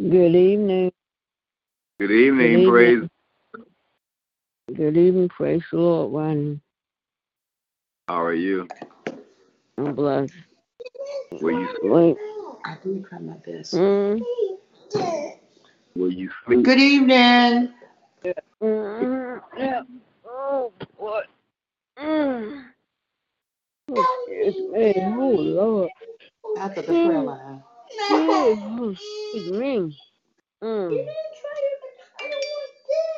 [0.00, 0.92] Good evening.
[1.98, 2.92] Good evening, Good praise.
[2.92, 3.10] evening.
[4.76, 5.28] Good evening.
[5.28, 6.60] Praise the Lord, Ronnie.
[8.06, 8.68] How are you?
[9.76, 10.34] I'm blessed.
[11.32, 12.16] Will you Wait.
[12.64, 13.74] I do try my best.
[13.74, 14.20] Mm,
[15.96, 16.64] will you sleep?
[16.64, 17.72] Good evening.
[18.62, 19.82] mm, yeah.
[20.24, 21.22] Oh, boy.
[21.98, 22.66] Mm.
[23.90, 24.94] Oh, excuse me.
[25.18, 25.90] Oh, Lord.
[26.56, 27.64] After the prayer line.
[27.92, 29.98] Excuse me.
[30.62, 31.08] Mm.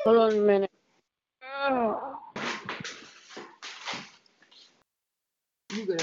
[0.05, 0.71] Hold on a minute.
[1.45, 2.19] Oh.
[5.75, 6.03] You good.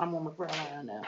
[0.00, 1.02] I'm on my prayer line now.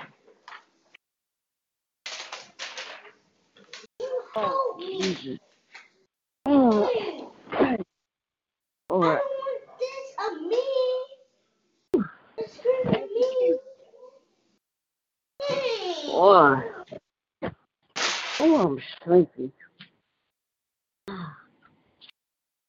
[4.36, 5.38] Oh, Jesus.
[6.46, 7.30] Oh.
[8.90, 9.20] All right.
[16.06, 16.62] Boy.
[18.40, 19.52] Oh, I'm sleepy.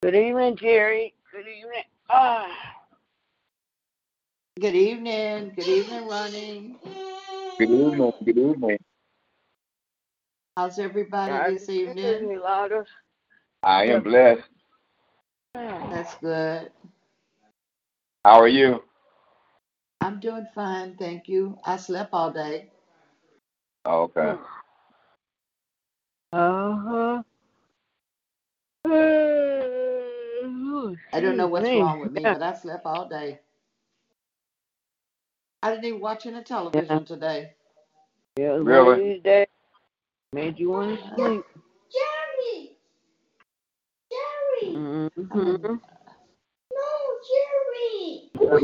[0.04, 0.16] Good
[0.52, 1.14] evening, Jerry.
[1.32, 1.84] Good evening.
[2.10, 2.48] Ah.
[4.60, 5.54] Good evening.
[5.56, 6.76] Good evening, Ronnie.
[7.58, 8.12] Good evening.
[8.26, 8.78] Good evening.
[10.58, 12.30] How's everybody this evening?
[12.30, 12.86] Me louder.
[13.64, 14.44] I am blessed.
[15.54, 16.72] That's good.
[18.26, 18.84] How are you?
[20.02, 21.58] I'm doing fine, thank you.
[21.66, 22.72] I slept all day.
[23.86, 24.36] Okay.
[31.14, 32.34] I don't know what's Excuse wrong with me, Yeah.
[32.34, 33.40] but I slept all day.
[35.64, 37.54] I didn't even watch any television today.
[38.38, 38.86] Yeah, Really?
[38.86, 39.48] one of these days
[40.34, 41.46] made you want to sleep.
[41.92, 42.78] Jerry!
[44.12, 44.74] Jerry!
[44.76, 45.76] Mm-hmm.
[46.74, 46.90] No,
[47.30, 48.32] Jerry!
[48.36, 48.62] Help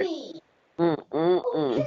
[0.00, 0.40] me!
[0.78, 1.86] Mm-mm-mm.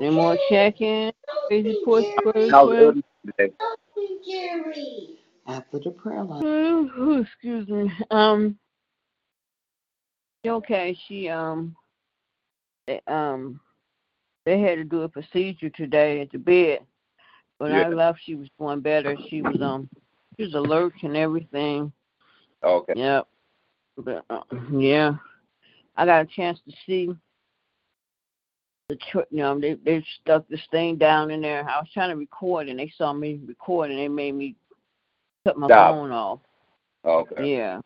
[0.00, 1.12] Any more check-in?
[1.48, 2.52] Crazy push, push, push.
[2.52, 3.52] everything today?
[3.60, 5.18] Help me, Jerry!
[5.46, 7.22] After the prayer line.
[7.22, 7.92] Excuse me.
[8.10, 8.58] Um.
[10.46, 11.74] Okay, she um.
[12.86, 13.60] They, um.
[14.44, 16.80] They had to do a procedure today at the bed.
[17.58, 17.94] When I Yeah.
[17.94, 19.16] left, she was doing better.
[19.28, 19.88] She was um.
[20.36, 21.92] She was alert and everything.
[22.62, 22.94] Okay.
[22.96, 23.26] Yep.
[23.98, 24.40] But uh,
[24.72, 25.14] yeah,
[25.96, 27.14] I got a chance to see
[28.88, 31.68] the tr- you know they they stuck this thing down in there.
[31.68, 34.56] I was trying to record and they saw me record and they made me
[35.44, 35.94] cut my Stop.
[35.94, 36.40] phone off.
[37.04, 37.52] Okay.
[37.52, 37.80] Yeah.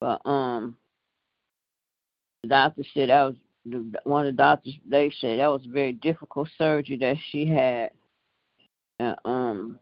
[0.00, 0.76] But um,
[2.46, 3.34] doctor said that was
[3.64, 4.74] the, one of the doctors.
[4.88, 7.90] They said that was a very difficult surgery that she had.
[8.98, 9.78] And um,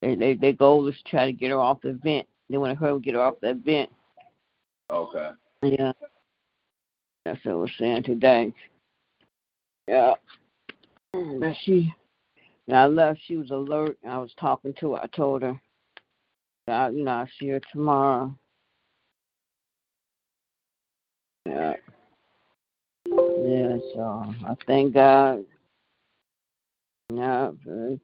[0.00, 2.26] they they their goal is to try to get her off the vent.
[2.48, 3.90] They want her to get her off that vent.
[4.90, 5.30] Okay.
[5.62, 5.92] Yeah.
[7.24, 8.52] That's what we're saying today.
[9.88, 10.14] Yeah.
[11.12, 11.94] But she,
[12.66, 13.96] when I left, she was alert.
[14.06, 15.02] I was talking to her.
[15.02, 15.58] I told her,
[16.66, 18.34] that, you know, I'll see her tomorrow.
[21.46, 21.74] Yeah.
[23.06, 25.44] Yeah, so I thank God.
[27.12, 27.50] Yeah,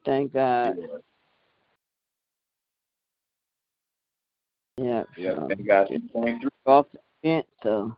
[0.05, 0.77] thank God.
[4.77, 5.05] Yeah.
[5.17, 5.35] Yeah.
[5.35, 6.51] so Thank God she's going through.
[6.67, 7.97] off the vent, so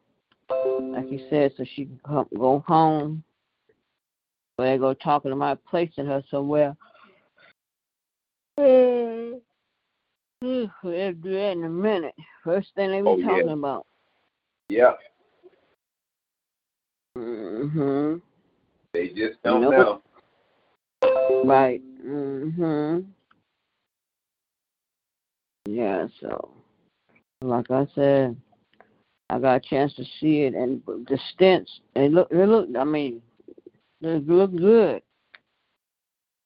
[0.80, 3.24] like you said, so she can come, go home.
[4.56, 6.76] But they go talking to about placing her somewhere.
[8.58, 9.32] Hmm.
[10.42, 12.14] They'll do that in a minute.
[12.44, 13.26] First thing they be Oh, yeah.
[13.26, 13.86] talking about.
[14.68, 14.92] Yeah.
[17.16, 18.22] Mhm.
[18.92, 20.02] They just don't Nope.
[21.02, 21.42] know.
[21.44, 21.82] Right.
[22.04, 23.06] Mhm.
[25.66, 26.06] Yeah.
[26.20, 26.50] So,
[27.40, 28.36] like I said,
[29.30, 31.68] I got a chance to see it, and the stents.
[31.94, 32.28] They look.
[32.30, 32.68] They look.
[32.76, 33.22] I mean,
[34.00, 35.02] they look good.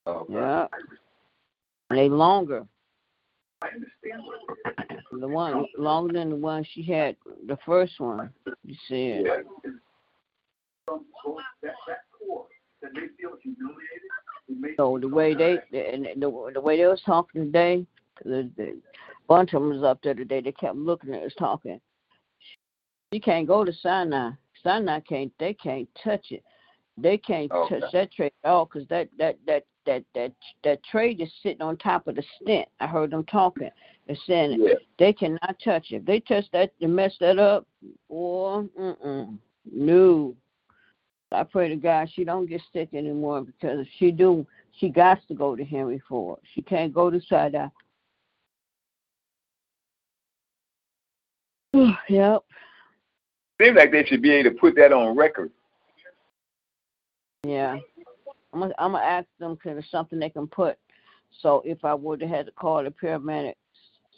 [0.06, 0.34] Okay.
[0.34, 0.68] Yeah.
[1.90, 2.66] They longer.
[3.62, 4.22] I understand
[5.12, 8.30] the one longer than the one she had, the first one.
[8.64, 9.26] You see it.
[9.26, 9.70] Yeah.
[14.76, 17.86] So the way they and the the way they was talking today,
[18.24, 18.78] the, the
[19.26, 20.40] bunch of them was up there today.
[20.40, 21.80] They kept looking at us talking.
[23.12, 24.30] She can't go to Sinai.
[24.62, 25.32] Sinai can't.
[25.38, 26.44] They can't touch it.
[26.98, 27.80] They can't Okay.
[27.80, 30.32] touch that tray at all because that that that that that
[30.64, 32.68] that tray is sitting on top of the stent.
[32.80, 33.70] I heard them talking.
[34.06, 34.74] They're saying Yeah.
[34.98, 35.96] they cannot touch it.
[35.96, 37.66] If they touch that and mess that up,
[38.08, 39.38] or mm-mm,
[39.72, 40.36] no.
[41.32, 44.46] I pray to God she don't get sick anymore because if she do,
[44.78, 46.38] she got to go to Henry Ford.
[46.54, 47.68] She can't go to Sinai.
[52.08, 52.44] yep.
[53.60, 55.50] Seems like they should be able to put that on record.
[57.44, 57.78] Yeah.
[58.52, 60.78] I'm gonna, I'm gonna ask them because it's something they can put
[61.42, 63.54] So if I would have had to call the paramedics,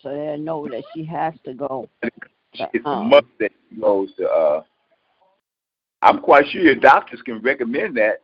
[0.03, 1.89] so they know that she has to go.
[2.03, 2.15] It's
[2.85, 4.29] a Um, must that she goes to.
[4.29, 4.63] Uh,
[6.03, 8.23] I'm quite sure your doctors can recommend that.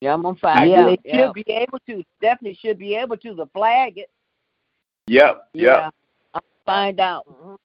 [0.00, 0.54] Yeah, I'm on fire.
[0.54, 0.98] find Yeah, out.
[1.04, 2.02] they should be able to.
[2.20, 3.34] Definitely should be able to.
[3.34, 4.10] The flag it.
[5.06, 5.78] Yep, yep.
[5.78, 5.90] Yeah,
[6.34, 7.26] I'll find out.
[7.26, 7.56] Mhm.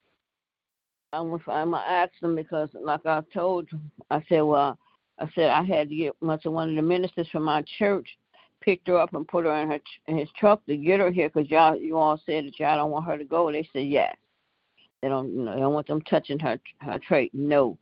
[1.14, 4.78] I'm gonna, I'm gonna ask them because, like I told you, I said, well,
[5.20, 8.18] I said I had to get much of one of the ministers from my church
[8.62, 11.30] picked her up and put her in her in his truck to get her here
[11.30, 13.52] because y'all you all said that y'all don't want her to go.
[13.52, 14.16] They said yes.
[15.02, 17.34] They don't, you know, they don't want them touching her her trait.
[17.34, 17.78] No,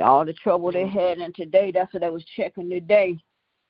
[0.00, 0.98] all the trouble they mm-hmm.
[0.98, 1.72] had And today.
[1.72, 3.18] That's what I was checking today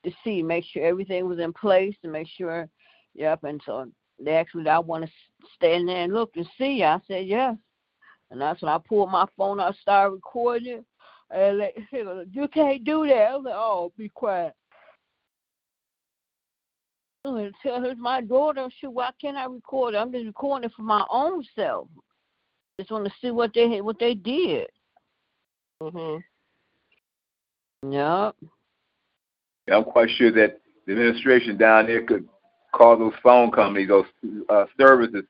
[0.03, 2.69] to see, make sure everything was in place, to make sure.
[3.15, 5.11] Yep, and so they asked me, I want to
[5.55, 6.83] stand there and look and see.
[6.83, 7.55] I said yes.
[8.31, 10.85] And that's when I pulled my phone out, started recording.
[11.31, 11.75] And like,
[12.31, 13.13] you can't do that.
[13.13, 14.53] I was like, oh, be quiet.
[17.25, 19.97] And tell her my daughter, shoot, why can't I record it?
[19.97, 21.87] I'm just recording it for my own self.
[22.79, 24.67] Just want to see what they what they did.
[25.81, 26.23] Mhm.
[27.83, 28.35] Yep.
[29.71, 32.27] I'm quite sure that the administration down there could
[32.73, 34.05] call those phone companies, those
[34.49, 35.23] uh, services,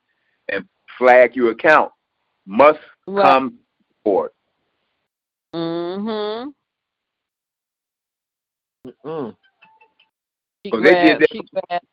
[0.51, 1.91] and flag your account.
[2.45, 3.23] Must Right.
[3.23, 3.59] come
[4.03, 4.31] forward.
[5.53, 6.53] Mhm.
[9.05, 9.35] Mm.
[10.65, 11.29] She Well, they did that.
[11.31, 11.41] she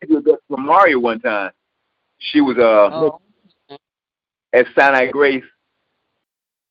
[0.00, 1.52] They did that for Mario one time.
[2.18, 3.20] She was uh oh,
[4.52, 5.44] at Sinai Grace,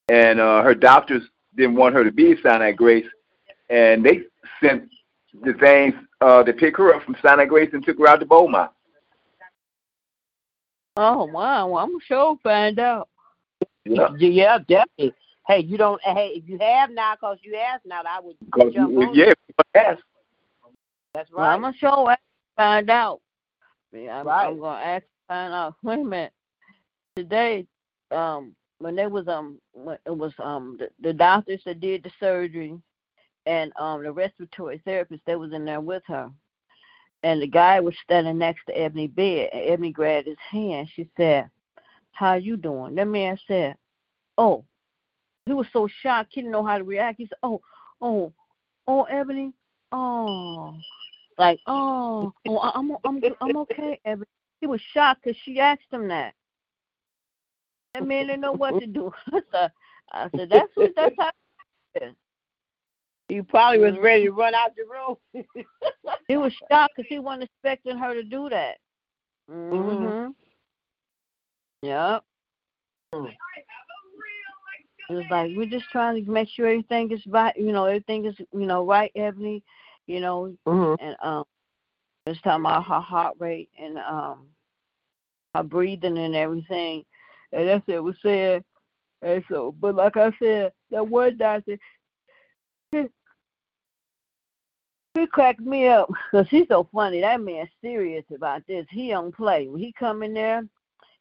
[0.10, 1.24] and uh, her doctors
[1.56, 3.06] didn't want her to be at Sinai Grace,
[3.70, 4.22] and they
[4.62, 4.90] sent
[5.44, 8.26] the things uh, to pick her up from Sinai Grace and took her out to
[8.26, 8.72] Beaumont.
[10.98, 13.10] oh wow, well, I'm sure find out.
[13.86, 15.14] Yeah, Yeah, definitely.
[15.48, 16.02] Hey, you don't.
[16.02, 18.36] Hey, if you have now, cause you asked now, that I would
[18.74, 19.38] jump you, on yeah, it.
[19.76, 19.98] yes.
[21.14, 21.54] That's Well, right.
[21.54, 22.18] I'm gonna show I
[22.58, 23.22] find out.
[23.94, 24.48] Yeah, I'm, Right.
[24.48, 25.76] I'm gonna ask find out.
[25.84, 26.34] Wait a minute.
[27.16, 27.66] Today,
[28.12, 32.12] um, when there was um, when it was um the, the doctors that did the
[32.20, 32.78] surgery,
[33.46, 36.30] and um the respiratory therapist that was in there with her,
[37.24, 40.90] and the guy was standing next to Ebony bed, and Ebony grabbed his hand.
[40.96, 41.50] She said,
[42.12, 43.76] "How you doing?" That man said,
[44.38, 44.66] "Oh."
[45.48, 47.20] He was so shocked, he didn't know how to react.
[47.20, 47.62] He said, "Oh,
[48.02, 48.34] oh,
[48.88, 49.54] oh, Ebony,
[49.92, 50.76] oh."
[51.38, 54.00] like, oh, oh I'm I'm I'm okay.
[54.06, 54.26] Evan.
[54.62, 56.34] He was shocked because she asked him that.
[57.96, 59.12] That man didn't know what to do.
[59.34, 59.72] I said,
[60.12, 61.32] I said that's what that's how.
[63.30, 65.46] You probably was ready to run out the room.
[66.28, 68.78] He was shocked because he wasn't expecting her to do that.
[69.50, 70.34] Mhm.
[71.84, 72.24] Yep.
[73.14, 73.38] It
[75.14, 77.56] was like we're just trying to make sure everything is right.
[77.56, 79.64] You know, everything is you know right, Ebony.
[80.08, 80.98] You know, Mhm.
[81.00, 81.46] and um
[82.28, 84.48] just talking about her heart rate and um
[85.54, 87.06] her breathing and everything.
[87.56, 88.64] And that's what was said.
[89.22, 91.78] And so but like I said, that one doctor
[92.92, 93.06] he,
[95.14, 97.22] he cracked me up because he's so funny.
[97.22, 98.86] That man's serious about this.
[98.90, 99.68] He don't play.
[99.68, 100.64] When he come in there,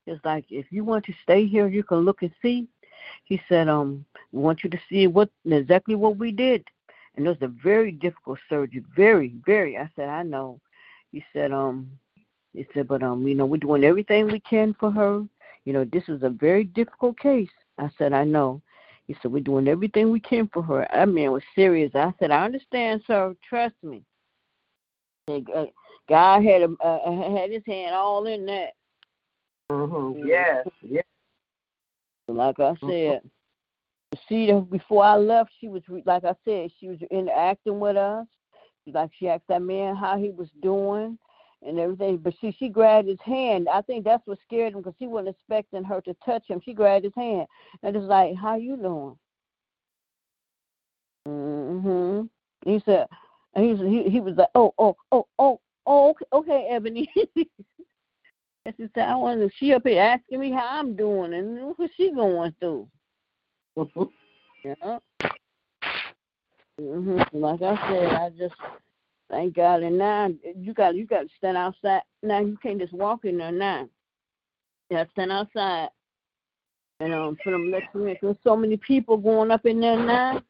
[0.07, 2.69] it's like if you want to stay here, you can look and see.
[3.25, 6.64] He said, um, we want you to see what exactly what we did.
[7.17, 8.85] And it was a very difficult surgery.
[8.97, 9.79] Very, very.
[9.79, 10.61] I said, I know.
[11.12, 11.91] He said, um,
[12.53, 15.25] he said, but um, you know, we're doing everything we can for her.
[15.64, 17.49] You know, this is a very difficult case.
[17.78, 18.61] I said, I know.
[19.06, 20.87] He said, we're doing everything we can for her.
[20.92, 21.90] That man was serious.
[21.94, 23.35] I said, I understand, sir.
[23.49, 24.02] Trust me.
[25.28, 25.64] Uh,
[26.09, 28.71] God had a, uh, had his hand all in that.
[29.71, 30.26] Mhm.
[30.26, 30.66] Yes.
[30.83, 31.04] Yes.
[32.28, 33.21] Like I said,
[34.28, 38.26] see, before I left, she was like I said, she was interacting with us.
[38.87, 41.18] Like she asked that man how he was doing
[41.66, 42.18] and everything.
[42.18, 43.68] But she she grabbed his hand.
[43.68, 46.61] I think that's what scared him because he wasn't expecting her to touch him.
[46.64, 47.47] She grabbed his hand
[47.83, 49.18] and it's like, "How you doing?"
[51.26, 52.28] Mhm.
[52.64, 53.06] He said,
[53.54, 57.09] and he was he, he was like, "Oh, oh, oh, oh, oh, okay, okay Ebony."
[58.66, 61.90] And she said, I wonder, she up here asking me how I'm doing and what
[61.97, 62.88] she going through.
[63.76, 64.11] Mhm.
[64.64, 64.99] Yeah.
[66.80, 68.54] hmm Like I said, I just
[69.35, 69.83] thank God.
[69.83, 72.03] And now you got you got to stand outside.
[72.23, 73.88] Now you can't just walk in there now.
[74.88, 75.88] You got to stand outside.
[77.00, 78.17] And um, for them let you in.
[78.23, 80.41] There's so many people going up in there now.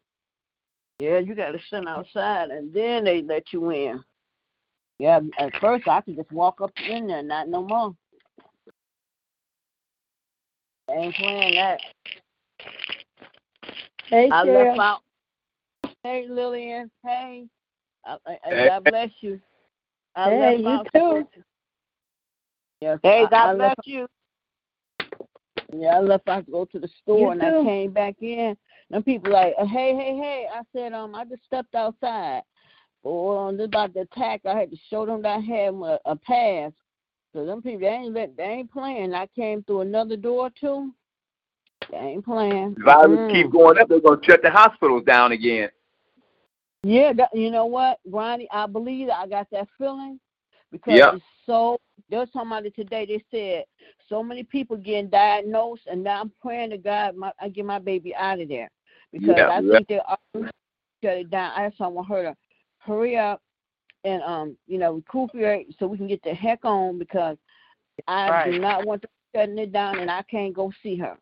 [1.00, 4.04] Yeah, you got to stand outside, and then they let you in.
[4.98, 7.96] Yeah, at first I could just walk up in there, not no more.
[10.86, 11.80] They ain't playing that.
[14.06, 15.00] Hey, I left out.
[16.04, 16.90] Hey, Lillian.
[17.04, 17.46] Hey.
[18.06, 19.40] I, I, I- God bless you.
[20.16, 21.28] I Hey, left you too.
[22.80, 24.06] Yes, Hey, I- I God bless left, you.
[25.72, 27.46] Yeah, I left out to go to the store You and too.
[27.46, 28.56] I came back in.
[28.90, 30.46] And people like, uh, hey, hey, hey.
[30.52, 32.42] I said, um, I just stepped outside.
[33.04, 35.98] Oh, on this about the attack, I had to show them that I had a,
[36.04, 36.72] a pass.
[37.32, 39.14] So them people, they ain't let, they ain't playing.
[39.14, 40.94] I came through another door too.
[41.90, 42.76] They ain't playing.
[42.78, 43.30] Violence Mm.
[43.32, 43.88] keep going up.
[43.88, 45.68] They're gonna shut the hospitals down again.
[46.84, 48.48] Yeah, that, you know what, Ronnie?
[48.52, 50.20] I believe I got that feeling
[50.70, 51.12] because Yeah.
[51.14, 51.78] it's so.
[52.10, 53.06] They was talking about it today.
[53.06, 53.64] They said
[54.08, 57.78] so many people getting diagnosed, and now I'm praying to God my, I get my
[57.78, 58.70] baby out of there
[59.12, 59.72] because Yeah, I yeah.
[59.76, 60.18] think they are
[61.02, 61.52] shut it down.
[61.52, 62.36] I someone heard her
[62.78, 63.40] hurry up
[64.04, 67.38] and um you know recuperate so we can get the heck on because
[68.06, 71.16] I do not want to shutting it down and I can't go see her.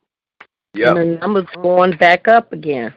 [0.75, 0.97] Yep.
[0.97, 2.92] And the numbers going back up again.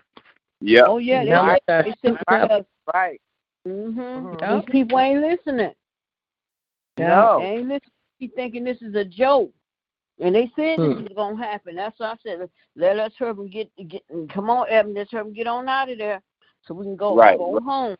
[0.61, 0.85] Yep.
[0.87, 2.49] Oh yeah, they, Numbers they, are they said super up.
[2.49, 3.21] because Right.
[3.65, 4.61] hmm Mhm.
[4.65, 5.73] these people ain't listening.
[6.97, 7.37] No.
[7.39, 7.91] They ain't listening.
[8.19, 9.51] He thinking this is a joke.
[10.19, 11.01] And they said Hmm.
[11.01, 11.75] this was gonna happen.
[11.75, 15.25] That's why I said let us hurry and get get come on, Evan, let's hurry
[15.27, 16.21] and get on out of there
[16.65, 17.63] so we can go Right, go right.
[17.63, 17.95] home.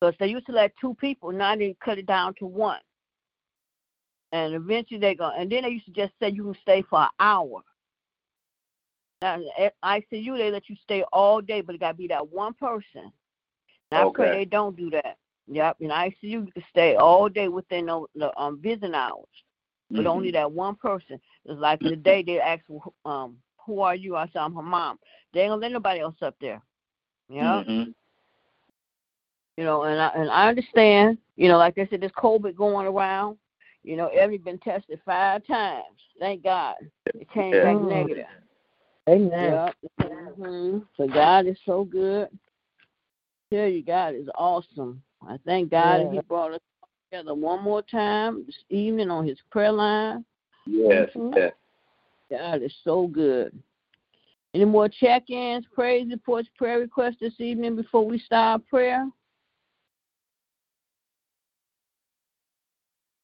[0.00, 2.80] Because they used to let two people, now they cut it down to one.
[4.32, 7.02] And eventually they go and then they used to just say you can stay for
[7.02, 7.60] an hour.
[9.22, 12.54] Now at ICU they let you stay all day, but it gotta be that one
[12.54, 13.12] person.
[13.92, 14.38] And I pray Okay.
[14.40, 15.18] they don't do that.
[15.48, 19.26] Yep, in ICU you can stay all day within the, the um visiting hours
[19.94, 20.32] but only Mm-hmm.
[20.32, 21.20] that one person.
[21.46, 22.62] It's like the day they ask,
[23.04, 24.16] um, who are you?
[24.16, 24.98] I said, I'm her mom.
[25.34, 26.62] They ain't gonna let nobody else up there.
[27.28, 27.62] Yeah.
[27.64, 27.94] Mhm.
[29.56, 32.86] You know, and I and I understand, you know, like I said, this COVID going
[32.86, 33.38] around,
[33.82, 35.84] you know, every been tested five times.
[36.18, 36.76] Thank God.
[37.14, 37.62] It came Yeah.
[37.62, 38.26] back negative.
[39.08, 39.30] Amen.
[39.32, 39.70] Yeah.
[39.98, 42.28] hmm So God is so good.
[43.52, 45.02] Tell you, God is awesome.
[45.26, 46.60] I thank God that He brought us
[47.10, 50.24] together one more time this evening on His prayer line.
[50.66, 51.10] Yes.
[51.14, 51.34] Mhm.
[51.36, 51.52] Yes.
[52.30, 53.52] God is so good.
[54.54, 59.08] Any more check-ins, praise reports, prayer requests this evening before we start prayer?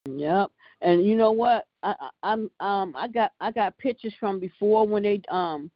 [0.06, 0.50] Yep.
[0.80, 1.66] And you know what?
[1.82, 5.70] I, I I'm um I got I got pictures from before when they um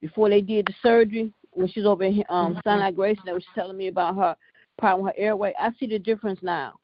[0.00, 3.44] before they did the surgery when she's over in um Sinai Grace and they was
[3.54, 4.36] telling me about her
[4.78, 5.54] problem her airway.
[5.58, 6.74] I see the difference now.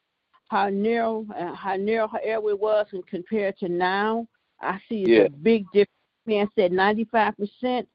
[0.49, 4.27] How narrow uh, how narrow her airway was and compared to now,
[4.61, 5.23] I see it's Yeah.
[5.23, 5.89] a big difference.
[6.25, 7.87] Man said ninety five percent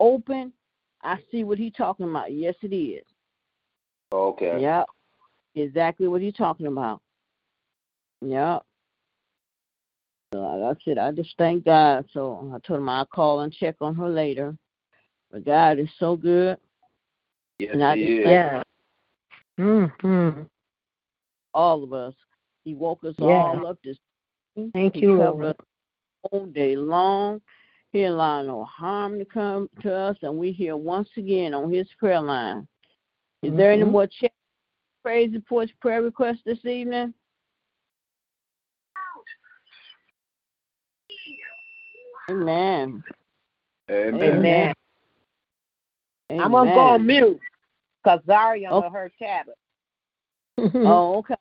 [0.00, 0.52] open.
[1.02, 2.32] I see what he talking about.
[2.32, 3.04] Yes it is.
[4.12, 4.60] Okay.
[4.60, 4.86] Yep.
[5.54, 7.00] Exactly what he's talking about.
[8.22, 8.64] Yep.
[10.34, 12.06] So like I said, I just thank God.
[12.12, 14.56] So I told him I'll call and check on her later.
[15.30, 16.58] But God is so good.
[17.60, 18.24] Yes, And I he just is.
[18.24, 18.62] thank Yeah.
[19.60, 20.42] Mm-hmm.
[21.54, 22.14] all of us.
[22.64, 23.26] He woke us Yeah.
[23.26, 23.96] all up this
[24.72, 25.54] Thank he you, Lord.
[26.32, 27.40] all day long.
[27.92, 31.86] He allowed no harm to come to us, and we here once again on his
[32.00, 32.66] prayer line.
[33.44, 33.92] Is there any Mhm.
[33.92, 34.32] more check,
[35.04, 37.14] praise reports, prayer requests this evening?
[42.30, 43.02] Amen.
[43.90, 44.32] Amen.
[44.32, 44.74] Amen.
[46.30, 47.40] I'm gonna go on mute
[48.02, 48.82] because Zaria Oh.
[48.82, 49.56] on her tablet.
[50.86, 51.34] Oh, okay.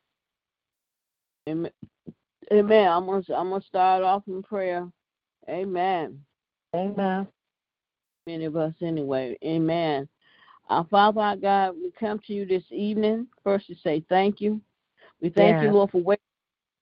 [1.47, 1.71] Amen.
[2.51, 2.87] Amen.
[2.89, 4.89] I'm gonna I'm gonna start off in prayer.
[5.49, 6.19] Amen.
[6.75, 7.27] Amen.
[8.27, 9.37] Many of us anyway.
[9.43, 10.07] Amen.
[10.69, 14.61] Our Father, our God, we come to you this evening first to say thank you.
[15.21, 16.23] We thank you, Lord, for waking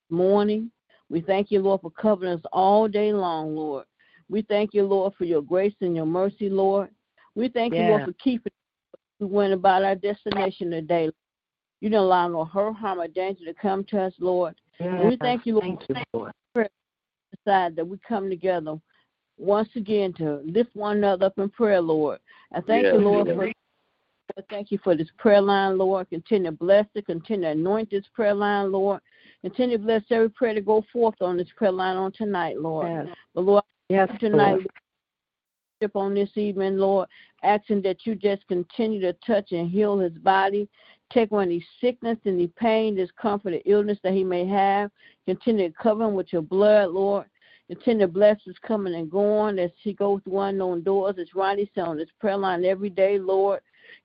[0.10, 0.72] morning.
[1.10, 3.86] We thank you, Lord, for covering us all day long, Lord.
[4.32, 6.89] We thank you, Lord, for your grace and your mercy, Lord.
[7.36, 8.52] We thank you, Lord, for keeping
[9.20, 11.12] we went about our destination today.
[11.82, 14.56] You didn't allow no hurt, harm, or danger to come to us, Lord.
[14.80, 16.70] And we thank you, Lord, Thank you, Lord.
[17.46, 18.80] decide that we come together
[19.38, 22.20] once again to lift one another up in prayer, Lord.
[22.54, 23.52] I thank you, Lord, for
[24.50, 26.10] thank you for this prayer line, Lord.
[26.10, 27.06] Continue to bless it.
[27.06, 29.02] Continue to anoint this prayer line, Lord.
[29.41, 33.08] Continue to bless every prayer to go forth on this prayer line on tonight, Lord.
[33.08, 33.15] Yes.
[33.36, 34.68] But Lord, Yes, tonight Lord.
[35.82, 37.10] worship on this evening, Lord,
[37.44, 40.70] asking that you just continue to touch and heal his body.
[41.12, 44.92] Take away any sickness, any pain, discomfort, or illness that he may have.
[45.26, 47.26] Continue to cover him with your blood, Lord.
[47.68, 51.16] Continue to bless his coming and going as he goes through unknown doors.
[51.20, 53.60] As Ronnie said on this prayer line every day, Lord.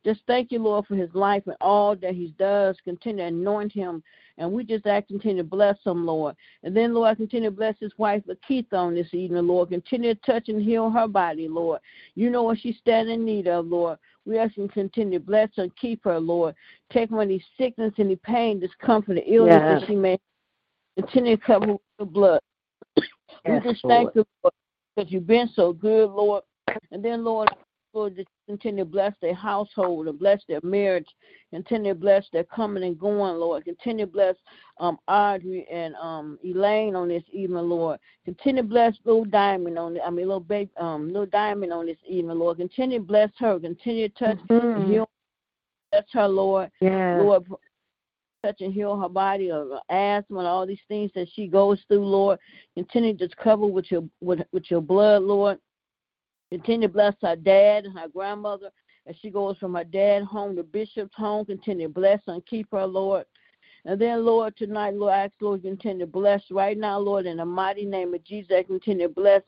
[0.04, 2.76] Just thank you, Lord, for his life and all that he does.
[2.82, 4.02] Continue to anoint him.
[4.38, 6.36] And we just ask continue to bless him, Lord.
[6.62, 9.70] And then, Lord, continue to bless his wife, Lakeitha, on this evening, Lord.
[9.70, 11.80] Continue to touch and heal her body, Lord.
[12.14, 13.98] You know what she's standing in need of, Lord.
[14.26, 16.54] We ask you to continue to bless her and keep her, Lord.
[16.92, 19.80] Take away any sickness, any pain, discomfort, or illness Yes.
[19.80, 20.18] that she may
[20.96, 22.40] Continue to cover with the blood.
[22.96, 24.14] Yes, we just Lord.
[24.14, 24.54] thank you, Lord,
[24.94, 26.42] because you've been so good, Lord.
[26.90, 27.48] And then, Lord,
[27.96, 31.08] Lord, continue to bless their household and bless their marriage.
[31.50, 33.64] Continue to bless their coming and going, Lord.
[33.64, 34.36] Continue to bless
[34.78, 37.98] um, Audrey and um, Elaine on this evening, Lord.
[38.26, 41.86] Continue to bless little Diamond on, the, I mean, little baby, um, little Diamond on
[41.86, 42.58] this evening, Lord.
[42.58, 43.58] Continue to bless her.
[43.58, 44.86] Continue to touch and Mhm.
[44.86, 45.08] heal.
[45.90, 46.70] Bless her, Lord.
[46.82, 47.22] Yes.
[47.22, 47.46] Lord,
[48.44, 52.04] touch and heal her body of asthma and all these things that she goes through,
[52.04, 52.38] Lord.
[52.74, 55.58] Continue to cover with your with, with your blood, Lord.
[56.50, 58.70] Continue to bless her dad and her grandmother
[59.06, 61.44] as she goes from her dad home to Bishop's home.
[61.44, 63.24] Continue to bless and keep her, Lord.
[63.84, 67.36] And then, Lord, tonight, Lord, I ask, Lord, continue to bless right now, Lord, in
[67.36, 68.52] the mighty name of Jesus.
[68.56, 69.42] I continue to bless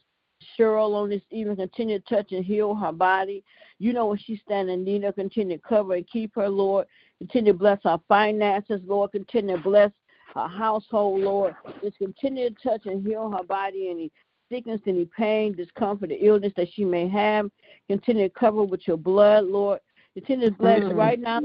[0.57, 1.57] Cheryl on this evening.
[1.57, 3.43] Continue to touch and heal her body.
[3.81, 5.15] You know what she's standing in need.
[5.15, 6.87] Continue to cover and keep her, Lord.
[7.19, 9.11] Continue to bless our finances, Lord.
[9.11, 9.91] Continue to bless
[10.35, 11.57] her household, Lord.
[11.83, 14.13] Just continue to touch and heal her body, any
[14.51, 17.51] sickness, any pain, discomfort, or illness that she may have.
[17.89, 19.81] Continue to cover with your blood, Lord.
[20.15, 20.97] Continue to bless Mhm.
[20.97, 21.41] right now,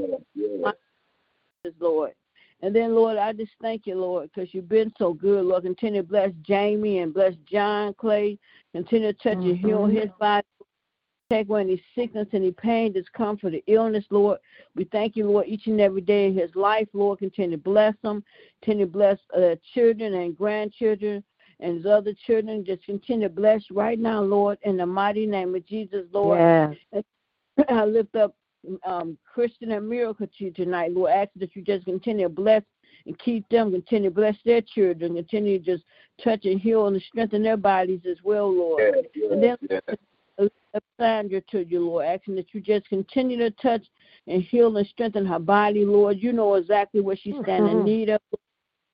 [1.79, 2.13] Lord.
[2.61, 5.63] And then, Lord, I just thank you, Lord, because you've been so good, Lord.
[5.63, 8.39] Continue to bless Jamie and bless John Clay.
[8.73, 9.91] Continue to touch and heal Mhm.
[9.91, 10.47] his body.
[11.29, 14.39] Take away any sickness, any pain, discomfort, or illness, Lord.
[14.75, 17.19] We thank you, Lord, each and every day in his life, Lord.
[17.19, 18.23] Continue to bless him.
[18.61, 21.23] Continue to bless uh, children and grandchildren
[21.63, 22.65] and his other children.
[22.65, 26.39] Just continue to bless right now, Lord, in the mighty name of Jesus, Lord.
[26.91, 27.03] Yes.
[27.69, 28.35] I lift up
[28.85, 31.11] um, Christian and Miracle to you tonight, Lord.
[31.11, 32.63] Ask that you just continue to bless
[33.05, 35.83] and keep them, continue to bless their children, continue to just
[36.23, 39.07] touch and heal and strengthen their bodies as well, Lord.
[39.31, 39.57] And then
[40.37, 43.85] lift up Sandra to you, Lord, asking that you just continue to touch
[44.27, 46.17] and heal and strengthen her body, Lord.
[46.19, 47.85] You know exactly what she's standing in Mhm.
[47.85, 48.21] need of.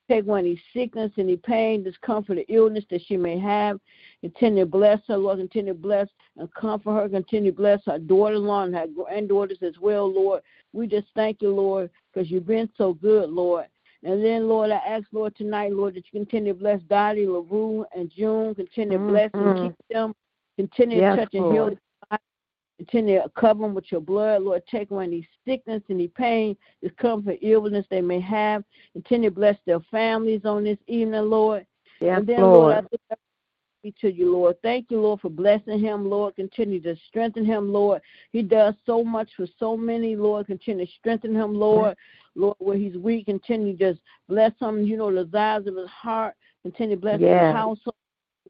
[0.09, 3.79] Take away any sickness, any pain, discomfort, or illness that she may have.
[4.21, 5.37] Continue to bless her, Lord.
[5.37, 7.09] Continue to bless and comfort her.
[7.09, 10.41] Continue to bless her daughter in law and her granddaughters as well, Lord.
[10.73, 13.65] We just thank you, Lord, because you've been so good, Lord.
[14.03, 17.85] And then, Lord, I ask, Lord, tonight, Lord, that you continue to bless Dottie, LaRue,
[17.95, 18.55] and June.
[18.55, 19.61] Continue to bless and Mhm.
[19.61, 20.15] keep them.
[20.57, 21.77] Continue Yes, to touch and heal.
[22.79, 24.63] Continue to cover them with your blood, Lord.
[24.71, 28.63] Take away any sickness, any pain, discomfort, illness they may have.
[28.93, 31.65] Continue to bless their families on this evening, Lord.
[31.99, 32.87] Yes, and then, Lord, I Lord.
[32.89, 33.19] lift up
[33.99, 34.55] to you, Lord.
[34.63, 36.37] Thank you, Lord, for blessing him, Lord.
[36.37, 38.01] Continue to strengthen him, Lord.
[38.31, 40.47] He does so much for so many, Lord.
[40.47, 41.97] Continue to strengthen him, Lord.
[42.35, 45.89] Lord, where he's weak, continue to just bless him, you know, the desires of his
[45.89, 46.35] heart.
[46.63, 47.51] Continue to bless Yes.
[47.51, 47.95] his household,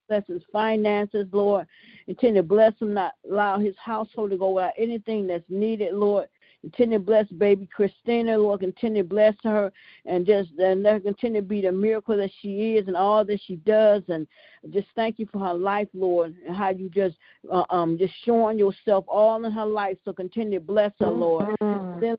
[0.10, 1.68] bless his finances, Lord.
[2.06, 6.28] Continue to bless him, not allow his household to go without anything that's needed, Lord.
[6.62, 8.60] Continue to bless baby Christina, Lord.
[8.60, 9.72] Continue to bless her
[10.06, 13.24] and just and let her continue to be the miracle that she is and all
[13.24, 14.04] that she does.
[14.10, 14.28] And
[14.72, 17.16] just thank you for her life, Lord, and how you just
[17.50, 19.98] uh, um just showing yourself all in her life.
[20.04, 21.56] So continue to bless her, Lord.
[21.62, 22.02] Mhm.
[22.02, 22.18] Then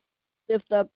[0.48, 0.88] lift up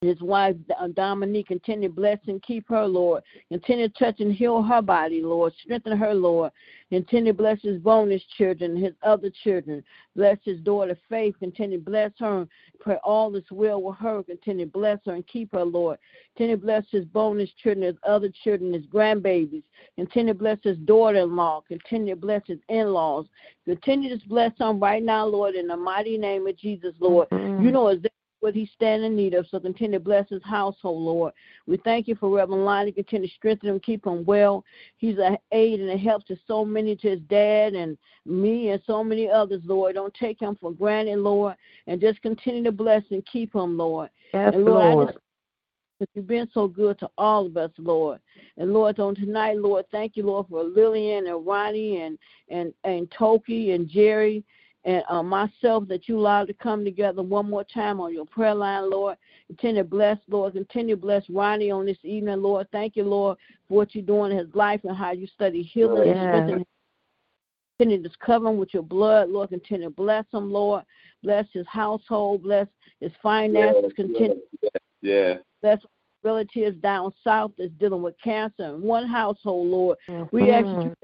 [0.00, 1.48] his wife uh, Dominique.
[1.48, 3.22] Continue to bless and keep her, Lord.
[3.50, 5.52] Continue to touch and heal her body, Lord.
[5.62, 6.52] Strengthen her, Lord.
[6.90, 9.84] Continue to bless his bonus children, his other children.
[10.16, 11.34] Bless his daughter Faith.
[11.38, 12.48] Continue to bless her.
[12.80, 14.22] Pray all is well with her.
[14.22, 15.98] Continue to bless her and keep her, Lord.
[16.34, 19.62] Continue to bless his bonus children, his other children, his grandbabies.
[19.96, 21.62] Continue to bless his daughter-in-law.
[21.68, 23.26] Continue to bless his in-laws.
[23.66, 27.28] Continue to bless them right now, Lord, in the mighty name of Jesus, Lord.
[27.28, 27.62] Mhm.
[27.62, 31.02] You know exactly what he's standing in need of, so continue to bless his household,
[31.02, 31.32] Lord.
[31.66, 32.92] We thank you for Reverend Lonnie.
[32.92, 34.64] Continue to strengthen him, keep him well.
[34.96, 38.82] He's an aid and a help to so many, to his dad and me and
[38.86, 39.94] so many others, Lord.
[39.94, 41.54] Don't take him for granted, Lord,
[41.86, 44.10] and just continue to bless and keep him, Lord.
[44.32, 45.14] Yes, and Lord, Lord.
[45.98, 48.20] just you've been so good to all of us, Lord.
[48.56, 53.10] And Lord, on tonight, Lord, thank you, Lord, for Lillian and Ronnie and and and
[53.10, 54.44] Toki and Jerry
[54.84, 58.54] and uh, myself that you allowed to come together one more time on your prayer
[58.54, 59.16] line, Lord.
[59.48, 60.54] Continue to bless, Lord.
[60.54, 62.66] Continue to bless Ronnie on this evening, Lord.
[62.72, 63.36] Thank you, Lord,
[63.68, 66.26] for what you're doing in his life and how you study healing and Yes.
[66.28, 66.66] strengthening.
[67.78, 69.50] Continue to cover him with your blood, Lord.
[69.50, 70.84] Continue to bless him, Lord.
[71.22, 72.42] Bless his household.
[72.42, 72.66] Bless
[73.00, 73.92] his finances.
[73.94, 74.40] Continue
[75.02, 75.38] Yeah.
[75.62, 75.84] bless
[76.22, 79.98] relatives down south that's dealing with cancer in one household, Lord.
[80.32, 80.94] We ask you.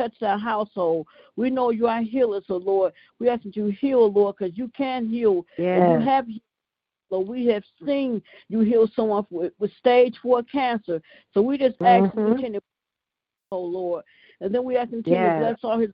[0.00, 1.06] Touch that household.
[1.36, 4.68] We know you are healer, so Lord, we ask that you heal, Lord, because you
[4.76, 5.44] can heal.
[5.58, 6.40] And you have healed,
[7.10, 7.28] Lord.
[7.28, 11.02] We have seen you heal someone with, with stage four cancer.
[11.34, 12.26] So we just ask you Mhm.
[12.28, 12.60] to continue,
[13.52, 14.04] oh Lord.
[14.40, 15.38] And then we ask you to continue to Yes.
[15.38, 15.90] bless all his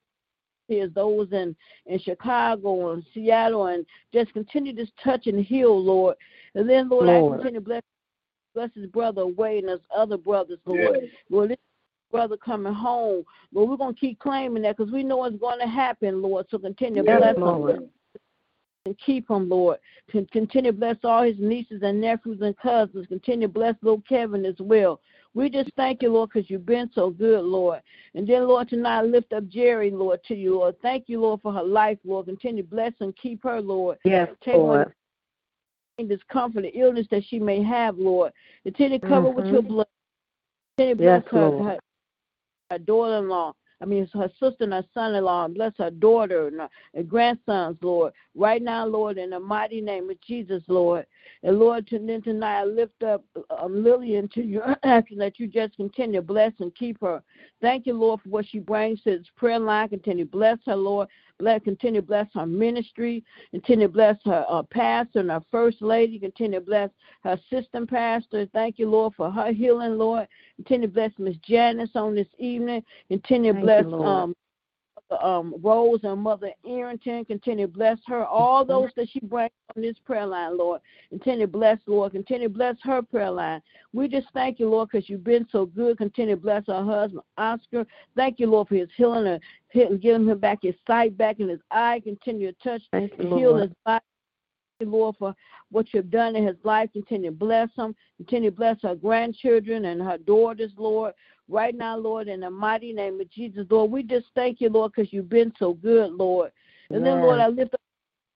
[0.69, 1.55] his those in
[1.87, 6.17] in Chicago and Seattle and just continue to touch and heal, Lord.
[6.57, 7.83] And then Lord, I continue to bless
[8.55, 10.97] Bless his brother Wade and his other brothers, Lord.
[11.03, 11.11] Yes.
[11.29, 11.59] Lord, this
[12.17, 13.25] brother coming home.
[13.53, 16.47] But we're going to keep claiming that because we know it's going to happen, Lord.
[16.51, 17.89] So continue to Yes, bless him
[18.87, 19.79] and keep him, Lord.
[20.11, 23.07] Con- Continue to bless all his nieces and nephews and cousins.
[23.09, 25.01] Continue to bless little Kevin as well.
[25.35, 27.83] We just thank you, Lord, because you've been so good, Lord.
[28.15, 30.77] And then, Lord, tonight I lift up Jerry, Lord, to you, Lord.
[30.81, 32.27] Thank you, Lord, for her life, Lord.
[32.27, 33.99] Continue to bless and keep her, Lord.
[34.05, 34.93] Yes, Take Lord.
[36.09, 38.33] discomfort and illness that she may have, Lord.
[38.63, 39.53] Continue to cover with Mhm.
[39.53, 39.87] your blood.
[40.79, 41.65] Continue to Yes, her, Lord.
[41.65, 41.79] her,
[42.71, 43.53] her daughter-in-law.
[43.81, 46.61] I mean, her sister and her son-in-law, bless her daughter and
[46.95, 48.15] her grandsons, Lord.
[48.35, 51.05] Right now, Lord, in the mighty name of Jesus, Lord.
[51.43, 55.47] And Lord, to, then tonight I lift up um, Lillian to you, asking that you
[55.47, 57.23] just continue bless and keep her.
[57.61, 59.91] Thank you, Lord, for what she brings to this prayer line.
[59.91, 61.09] Continue bless her, Lord.
[61.39, 63.23] Bless, continue to bless her ministry.
[63.51, 66.19] Continue to bless her uh, pastor and her first lady.
[66.19, 66.91] Continue to bless
[67.25, 68.47] her assistant pastor.
[68.53, 70.29] Thank you, Lord, for her healing, Lord.
[70.57, 72.83] Continue to bless Miss Janice on this evening.
[73.09, 74.37] Continue to bless you, um,
[75.23, 77.25] um, Rose and Mother Arrington.
[77.25, 78.25] Continue to bless her.
[78.25, 80.81] All those that she brings on this prayer line, Lord.
[81.11, 82.13] Continue to bless, Lord.
[82.13, 83.61] Continue to bless her prayer line.
[83.93, 85.99] We just thank you, Lord, because you've been so good.
[85.99, 87.87] Continue to bless her husband, Oscar.
[88.17, 89.39] Thank you, Lord, for his healing
[89.75, 92.01] and giving him back his sight back in his eye.
[92.03, 93.63] Continue to touch Thank and heal Lord.
[93.63, 94.05] his body.
[94.85, 95.35] Lord, for
[95.71, 96.91] what you've done in his life.
[96.93, 97.95] Continue to bless him.
[98.19, 101.15] Continue to bless her grandchildren and her daughters, Lord.
[101.49, 104.93] Right now, Lord, in the mighty name of Jesus, Lord, we just thank you, Lord,
[104.95, 106.51] because you've been so good, Lord.
[106.91, 107.81] And then, Lord, I lift up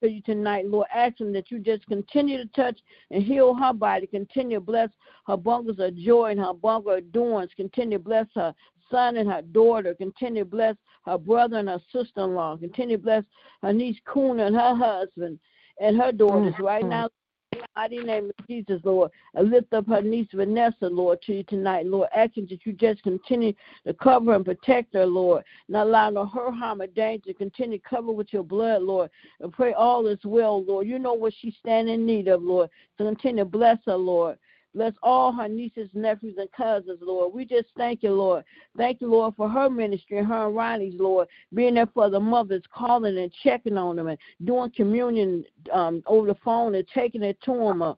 [0.02, 2.78] to you tonight, Lord, asking that you just continue to touch
[3.10, 4.06] and heal her body.
[4.06, 4.88] Continue to bless
[5.26, 7.50] her bungles of joy and her bungle of endurance.
[7.56, 8.54] Continue to bless her
[8.90, 9.94] son and her daughter.
[9.94, 12.56] Continue to bless her brother and her sister-in-law.
[12.56, 13.24] Continue to bless
[13.62, 15.38] her niece Kuna and her husband
[15.80, 16.54] and her daughters.
[16.54, 16.64] Mm-hmm.
[16.64, 17.08] Right now,
[17.52, 21.34] in the mighty name of Jesus, Lord, I lift up her niece Vanessa, Lord, to
[21.34, 23.52] you tonight, Lord, asking that you just continue
[23.86, 27.32] to cover and protect her, Lord, not allow no hurt, harm, or danger.
[27.32, 30.86] Continue to cover with your blood, Lord, and pray all is well, Lord.
[30.86, 32.70] You know what she's standing in need of, Lord.
[32.96, 34.38] So continue to bless her, Lord.
[34.74, 37.34] Bless all her nieces, nephews, and cousins, Lord.
[37.34, 38.44] We just thank you, Lord.
[38.76, 42.20] Thank you, Lord, for her ministry and her and Ronnie's, Lord, being there for the
[42.20, 47.24] mothers, calling and checking on them and doing communion um, over the phone and taking
[47.24, 47.82] it to them.
[47.82, 47.96] Or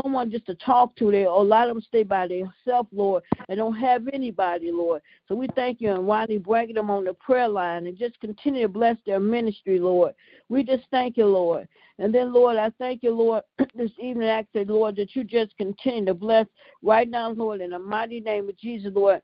[0.00, 1.06] someone just to talk to.
[1.06, 5.02] Or a lot of them stay by themselves, Lord, and don't have anybody, Lord.
[5.26, 8.62] So we thank you and Ronnie bringing them on the prayer line and just continue
[8.62, 10.14] to bless their ministry, Lord.
[10.48, 11.66] We just thank you, Lord.
[12.02, 13.44] And then, Lord, I thank you, Lord,
[13.76, 16.46] this evening, I say, Lord, that you just continue to bless
[16.82, 19.22] right now, Lord, in the mighty name of Jesus, Lord.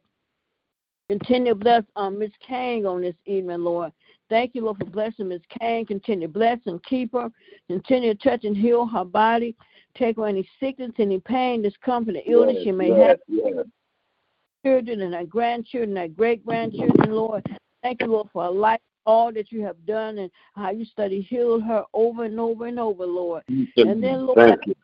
[1.09, 3.91] Continue to bless um, Miss Kang on this evening, Lord.
[4.31, 5.87] Thank you, Lord, for blessing Miss Kang.
[5.87, 7.31] Continue to bless and keep her.
[7.67, 9.57] Continue to touch and heal her body.
[9.97, 13.65] Take away any sickness, any pain, discomfort, and illness she may have yes,
[14.65, 17.45] children and our grandchildren, our great grandchildren, Lord.
[17.83, 21.23] Thank you, Lord, for her life, all that you have done, and how you study
[21.23, 23.43] healed her over and over and over, Lord.
[23.49, 24.75] And then, Lord, Thank you.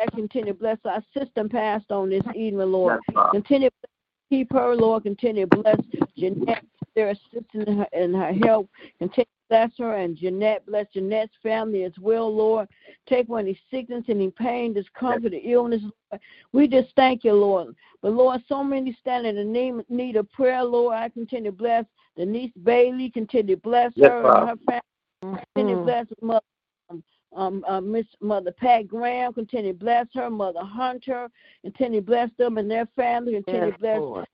[0.00, 3.00] I continue to bless our sister passed on this evening, Lord.
[3.32, 3.88] Continue to
[4.30, 5.02] keep her, Lord.
[5.02, 5.76] Continue to bless
[6.16, 8.66] Jeanette, their assistant in her, in her health.
[8.98, 10.66] Continue to bless her and Jeanette.
[10.66, 12.68] Bless Jeanette's family as well, Lord.
[13.08, 16.22] Take away any sickness, any pain, discomfort, or illness, Lord.
[16.52, 17.74] We just thank you, Lord.
[18.02, 20.96] But Lord, so many stand in the need of prayer, Lord.
[20.96, 21.84] I continue to bless
[22.16, 23.10] Denise Bailey.
[23.10, 25.40] Continue to bless Yes, her and her family.
[25.54, 25.84] Continue to Mm.
[25.84, 26.44] bless Mother
[26.90, 27.02] um,
[27.34, 29.32] um, uh, Miss Mother Pat Graham.
[29.32, 31.28] Continue to bless her, Mother Hunter.
[31.62, 33.32] Continue to bless them and their family.
[33.34, 34.26] Continue Yes, to bless Lord.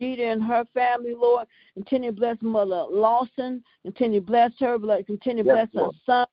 [0.00, 1.46] Gita and her family, Lord.
[1.74, 3.62] Continue to bless Mother Lawson.
[3.84, 4.76] Continue to bless her.
[4.78, 5.96] Bless- Continue to Yes, bless her Lord.
[6.04, 6.26] son,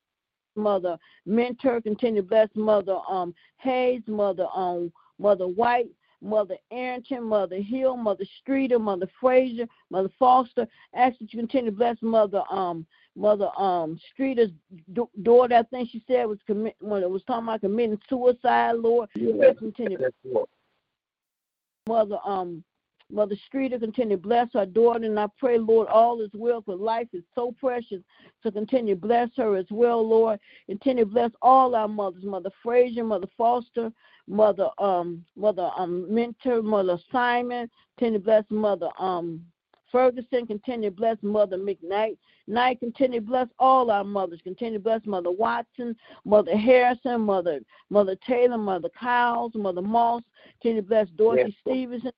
[0.55, 1.79] Mother Mentor.
[1.81, 5.89] Continue to bless Mother um Hayes, Mother um Mother White.
[6.21, 10.67] Mother Arrington, Mother Hill, Mother Streeter, Mother Frazier, Mother Foster.
[10.95, 14.51] Ask that you continue to bless Mother um Mother um Streeter's
[14.93, 15.55] da- daughter.
[15.55, 18.73] I think she said was commit when it was talking about committing suicide.
[18.75, 20.47] Lord, Yes, continue Lord.
[21.87, 22.63] Mother um
[23.11, 26.75] Mother Streeter continue to bless her daughter, and I pray, Lord, all is well, for
[26.75, 28.01] life is so precious.
[28.41, 30.39] So continue to bless her as well, Lord.
[30.67, 33.91] Continue to bless all our mothers, Mother Frazier, Mother Foster,
[34.27, 37.69] Mother um Mother um Mentor, Mother Simon.
[37.97, 39.41] Continue to bless Mother um
[39.91, 40.47] Ferguson.
[40.47, 42.17] Continue to bless Mother McKnight.
[42.47, 44.39] Night, continue to bless all our mothers.
[44.43, 45.95] Continue to bless Mother Watson,
[46.25, 50.23] Mother Harrison, Mother Mother Taylor, Mother Cowles, Mother Moss.
[50.61, 52.11] Continue to bless Dorothy Yes, Stevenson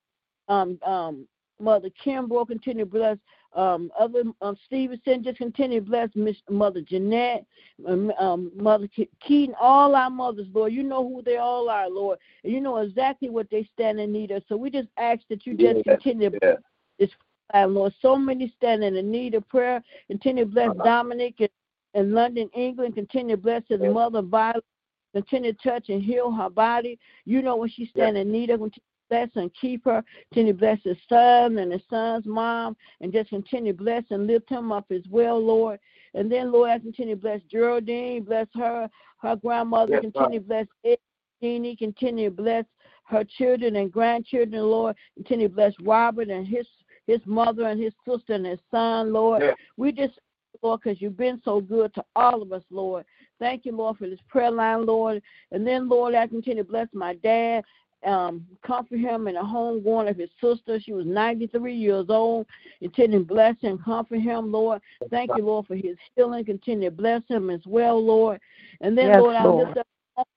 [0.48, 1.28] um, um,
[1.60, 3.18] Mother Kimbrough, continue to bless
[3.56, 7.46] um, other um, Stevenson, just continue to bless Miss Mother Jeanette,
[7.88, 10.74] um, um, Mother Ke- Keaton, all our mothers, Lord.
[10.74, 12.18] You know who they all are, Lord.
[12.44, 14.44] And you know exactly what they stand in need of.
[14.50, 16.56] So we just ask that you just Yeah, continue to yeah.
[16.98, 17.12] this
[17.52, 17.94] time, Lord.
[18.02, 19.84] So many stand in need of prayer.
[20.08, 21.50] Continue to bless Dominic in,
[21.94, 22.96] in London, England.
[22.96, 24.66] Continue to bless his mother, Violet.
[25.14, 26.98] Continue to touch and heal her body.
[27.26, 28.62] You know what she stand in need of.
[28.62, 28.82] Continue
[29.14, 30.04] bless and keep her.
[30.32, 32.76] Continue to bless his son and his son's mom.
[33.02, 35.80] And just continue to bless and lift him up as well, Lord.
[36.16, 38.24] And then, Lord, I continue to bless Geraldine.
[38.24, 39.94] Bless her, her grandmother.
[39.94, 40.98] Yes, continue to bless Ed,
[41.42, 41.76] Jeannie.
[41.76, 42.66] Continue to bless
[43.06, 44.96] her children and grandchildren, Lord.
[45.16, 46.66] Continue to bless Robert and his
[47.06, 49.42] his mother and his sister and his son, Lord.
[49.42, 49.56] Yes.
[49.76, 50.14] We just,
[50.62, 53.04] Lord, because you've been so good to all of us, Lord.
[53.40, 55.22] Thank you, Lord, for this prayer line, Lord.
[55.52, 57.66] And then, Lord, I continue to bless my dad,
[58.06, 60.80] um, comfort him in the home going of his sister.
[60.80, 62.46] She was 93 years old.
[62.80, 64.82] Continue to bless him, comfort him, Lord.
[65.10, 66.46] Thank you, Lord, for his healing.
[66.46, 68.40] Continue to bless him as well, Lord.
[68.82, 69.68] And then, Yes, Lord, I Lord.
[69.68, 69.78] lift
[70.18, 70.28] up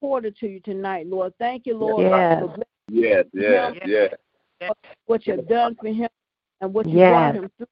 [0.00, 1.34] Porter to you tonight, Lord.
[1.38, 2.40] Thank you, Lord, Yes.
[2.40, 4.72] for blessing Yes, yes, yes.
[5.06, 6.08] what you've done for him
[6.60, 7.10] and what you Yes.
[7.10, 7.66] brought him through,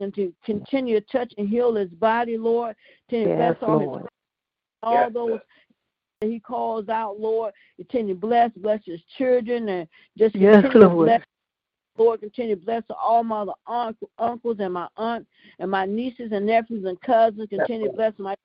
[0.00, 2.76] and to continue to touch and heal his body, Lord.
[3.10, 4.08] To Yes, bless all his
[4.82, 5.67] all Yes, those that
[6.20, 7.52] he calls out, Lord.
[7.76, 11.06] Continue to bless, bless his children, and just Yes, Lord.
[11.06, 11.22] bless.
[11.96, 15.26] Lord, continue to bless all my other uncle, uncles and my aunt
[15.58, 17.48] and my nieces and nephews and cousins.
[17.50, 18.36] Continue to bless my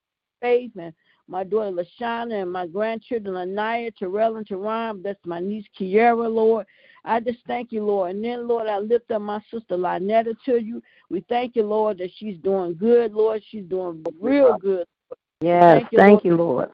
[0.42, 0.92] faith and
[1.28, 5.04] my daughter Lashana and my grandchildren Anaya, Terrell, and Teron.
[5.04, 6.66] Bless my niece Kiera, Lord.
[7.06, 8.16] I just thank you, Lord.
[8.16, 10.82] And then, Lord, I lift up my sister Lynetta to you.
[11.12, 13.44] We thank you, Lord, that she's doing good, Lord.
[13.50, 14.88] She's doing real good.
[15.42, 16.26] Yes, Thank you, thank Lord.
[16.26, 16.70] you, Lord.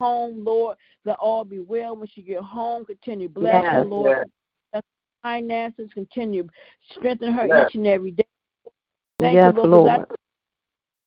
[0.00, 2.84] Home, Lord, that all be well when she get home.
[2.84, 4.30] Continue bless her, Lord.
[4.72, 4.82] Her
[5.22, 6.48] Finances continue
[6.92, 7.68] strengthen her Yes.
[7.68, 8.24] each and every day.
[9.18, 9.86] Thank Yes, you, Lord.
[9.86, 10.06] Lord.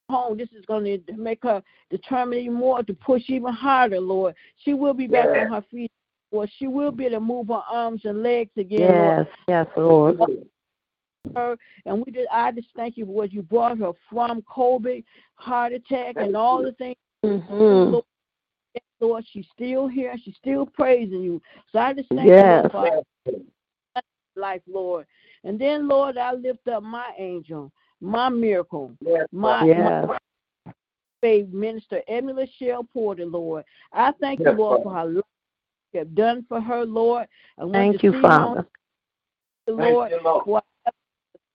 [0.09, 0.37] Home.
[0.37, 4.35] This is going to make her determined even more to push even harder, Lord.
[4.57, 5.45] She will be back Yes.
[5.45, 5.91] on her feet.
[6.33, 9.27] Lord, she will be able to move her arms and legs again, Lord.
[9.47, 10.19] Yes, yes, Lord.
[11.35, 15.03] her, and we just I just thank you for what you brought her from COVID,
[15.35, 16.95] heart attack, and all the things.
[17.23, 17.99] Mm-hmm.
[19.01, 20.15] Lord, she's still here.
[20.23, 21.41] She's still praising you.
[21.71, 22.63] So I just thank Yes.
[22.65, 23.03] you for
[24.35, 25.07] life, Lord.
[25.43, 30.07] And then, Lord, I lift up my angel, my miracle, Yes, my, Yes.
[30.07, 30.17] my
[31.21, 33.65] faith minister, Emily Shell Porter, Lord.
[33.91, 35.23] I thank Yes, you, Lord, for her life
[35.93, 37.27] you have done for her, Lord.
[37.57, 38.65] I Thank you, Father.
[39.67, 40.43] Lord, you, Lord.
[40.45, 40.61] for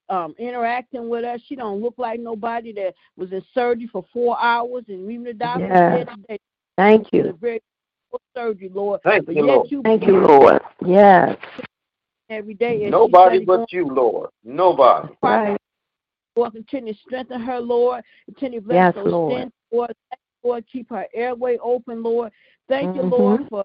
[0.09, 1.41] um, interacting with us.
[1.47, 5.33] She don't look like nobody that was in surgery for four hours, and even the
[5.33, 6.07] doctor Yes.
[6.29, 6.39] said
[6.77, 7.37] Thank you.
[7.41, 7.61] very
[8.35, 9.01] surgery, Lord.
[9.03, 9.71] Thank but you, Lord.
[9.71, 10.61] you Thank you, Lord.
[10.85, 11.37] Yes.
[12.29, 12.89] every day.
[12.91, 14.31] Nobody study going but you, Lord.
[14.45, 15.15] Nobody.
[15.23, 15.57] Right.
[16.37, 18.05] Lord, continue to strengthen her, Lord.
[18.27, 19.33] Continue to bless Yes, those Lord.
[19.33, 19.93] stents, Lord.
[20.43, 22.31] Lord, keep her airway open, Lord.
[22.69, 23.11] Thank you, Mhm.
[23.11, 23.65] Lord, for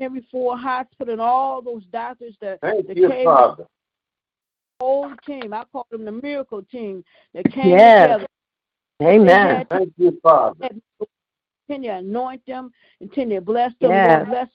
[0.00, 3.66] Henry Ford Hospital and all those doctors that, Thank that you, came Father.
[4.80, 5.52] whole team.
[5.52, 8.02] I call them the miracle team that came Yes.
[8.02, 8.26] together.
[9.02, 9.66] Amen.
[9.66, 10.68] Thank you, Father.
[11.66, 14.26] Continue to anoint them, continue to bless them, Yes.
[14.26, 14.28] Lord.
[14.28, 14.48] Bless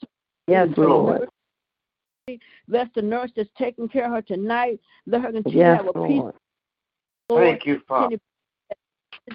[0.46, 1.20] Yes, the Lord.
[1.20, 2.38] nurse.
[2.68, 4.80] Bless the nurse that's taking care of her tonight.
[5.06, 6.34] Let her continue Yes, to have a peace, Lord.
[7.28, 7.44] Lord.
[7.44, 8.16] Thank you, Father.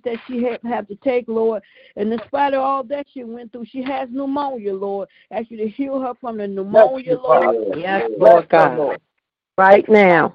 [0.04, 1.62] That she have, have to take, Lord.
[1.96, 5.08] And in spite of all that she went through, she has pneumonia, Lord.
[5.32, 7.44] Ask you to heal her from the pneumonia, you, Lord.
[7.44, 7.80] Father.
[7.80, 8.78] Yes, Lord God.
[8.78, 9.02] Lord.
[9.58, 10.34] Right now.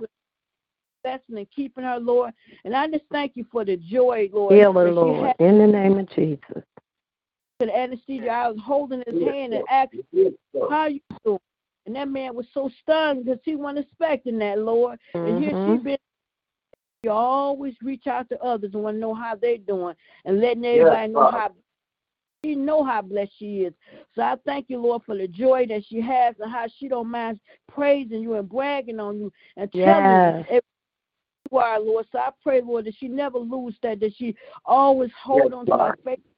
[1.03, 2.33] Blessing and keeping her, Lord.
[2.65, 4.55] And I just thank you for the joy, Lord.
[4.55, 5.27] Heal her, Lord.
[5.27, 6.65] had In the name of Jesus.
[7.61, 8.29] To the anesthesia.
[8.29, 10.71] I was holding his hand and asking, Yes, Lord.
[10.73, 11.39] how you doing?
[11.87, 14.99] And that man was so stunned because he wasn't expecting that, Lord.
[15.15, 15.83] And here she Mhm.
[15.83, 15.99] been.
[17.03, 19.97] You always reach out to others and want to know how they're doing
[20.27, 21.39] and letting everybody know Father.
[21.39, 21.55] how
[22.45, 23.75] she know how blessed she is.
[24.15, 27.09] So I thank you, Lord, for the joy that she has and how she don't
[27.09, 30.35] mind praising you and bragging on you and telling Yes.
[30.49, 30.61] you every-
[31.51, 32.07] you are, Lord.
[32.13, 34.37] So I pray, Lord, that she never lose that, that she
[34.67, 36.30] always hold Yes, on to her faith and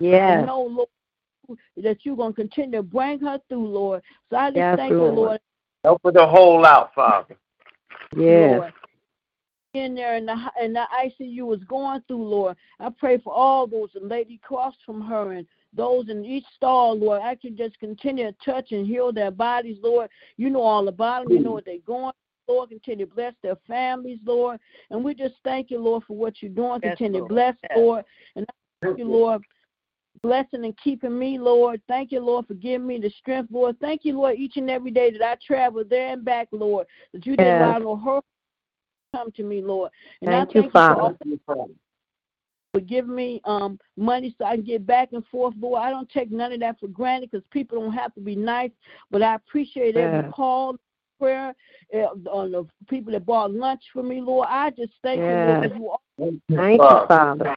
[0.00, 0.46] Yes.
[0.46, 4.02] know, Lord, that you're going to continue to bring her through, Lord.
[4.30, 5.14] So I just Yes, thank you, Lord.
[5.14, 5.40] Lord.
[5.84, 7.36] Help her to hold out, Father.
[8.16, 8.58] Yes.
[8.58, 8.72] Lord.
[9.74, 12.56] In there in the in the ICU was going through, Lord.
[12.80, 16.98] I pray for all those and lady across from her and those in each stall,
[16.98, 17.20] Lord.
[17.22, 20.08] I can just continue to touch and heal their bodies, Lord.
[20.38, 21.32] You know all about them.
[21.32, 22.12] You know what they're going.
[22.46, 24.58] through, Lord, continue to bless their families, Lord.
[24.90, 26.80] And we just thank you, Lord, for what you're doing.
[26.82, 27.28] Yes, Continue Lord.
[27.28, 27.72] to bless, Yes.
[27.76, 28.04] Lord.
[28.36, 29.42] And I thank you, Lord,
[30.22, 31.80] blessing and keeping me, Lord.
[31.88, 33.78] Thank you, Lord, for giving me the strength, Lord.
[33.80, 37.26] Thank you, Lord, each and every day that I travel there and back, Lord, that
[37.26, 37.62] you didn't Yes.
[37.62, 38.24] allow no hurt,
[39.14, 39.90] come to me, Lord.
[40.22, 41.16] And Thank I you, thank Father.
[41.24, 41.70] you for, all-
[42.74, 45.80] for giving me um money so I can get back and forth, Lord.
[45.80, 48.70] I don't take none of that for granted because people don't have to be nice,
[49.10, 50.76] but I appreciate every call,
[51.18, 51.54] prayer,
[51.94, 54.48] uh, on the people that bought lunch for me, Lord.
[54.50, 55.72] I just thank you, Lord,
[56.18, 57.54] you Thank you, Father.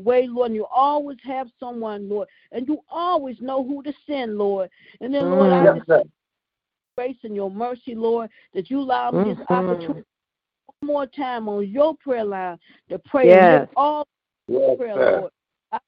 [0.00, 4.38] Way, Lord, and you always have someone, Lord, and you always know who to send,
[4.38, 4.70] Lord.
[5.00, 5.76] And then, Lord, I Mm.
[5.76, 6.10] just thank
[6.96, 9.50] grace and your mercy, Lord, that you allow me this Mhm.
[9.50, 10.06] opportunity
[10.80, 13.68] one more time on your prayer line to pray Yes.
[13.76, 14.06] all
[14.46, 15.18] Yes, prayer, sir.
[15.20, 15.32] Lord.
[15.72, 15.78] I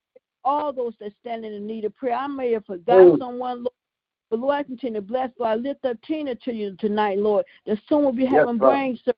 [0.44, 2.14] all those that stand in need of prayer.
[2.14, 3.74] I may have forgotten someone, Lord.
[4.30, 5.30] But Lord, I continue to bless.
[5.38, 7.44] Lord, I lift up Tina to you tonight, Lord.
[7.66, 8.72] That soon will be having Father.
[8.72, 9.14] brain surgery.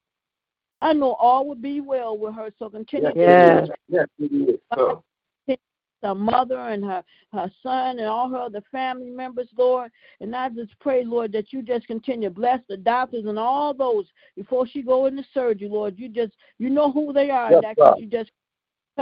[0.80, 2.50] I know all will be well with her.
[2.58, 3.68] So continue Yes.
[3.68, 4.60] to Yes, it is.
[4.74, 5.02] So,
[6.02, 7.02] her mother and her,
[7.32, 9.90] her son and all her other family members, Lord.
[10.20, 13.74] And I just pray, Lord, that you just continue to bless the doctors and all
[13.74, 14.06] those
[14.36, 15.98] before she go into surgery, Lord.
[15.98, 18.30] You just you know who they are, Yes, and that you just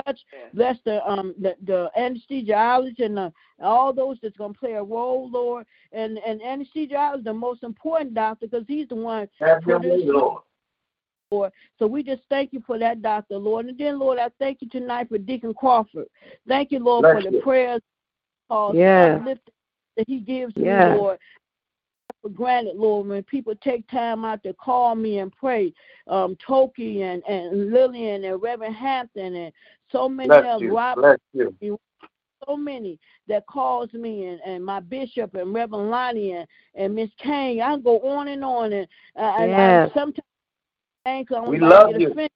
[0.05, 0.21] touch,
[0.55, 5.31] bless the um the, the anesthesiologist and the, all those that's gonna play a role,
[5.31, 5.67] Lord.
[5.93, 9.91] And and anesthesiologist is the most important doctor because he's the one have your put
[9.91, 10.43] way, Lord.
[11.31, 11.53] Lord.
[11.79, 13.67] So we just thank you for that, Doctor, Lord.
[13.67, 16.07] And then, Lord, I thank you tonight for Deacon Crawford.
[16.47, 17.43] Thank you, Lord, Bless for the you.
[17.43, 17.81] prayers
[18.51, 19.23] uh, Yes.
[19.97, 20.91] that he gives Yes.
[20.91, 21.19] me, Lord.
[22.23, 25.73] For granted, Lord, when people take time out to call me and pray,
[26.07, 29.53] um, Toki and, and Lillian and Reverend Hampton and
[29.91, 30.75] so many Bless of you.
[30.75, 31.79] Robert Bless you.
[32.47, 32.99] so many
[33.29, 37.61] that calls me and, and my bishop and Reverend Lonnie and, and Miss Kane.
[37.61, 40.23] I go on and on and, uh, and I sometimes
[41.07, 42.09] think I We don't love you.
[42.09, 42.31] offended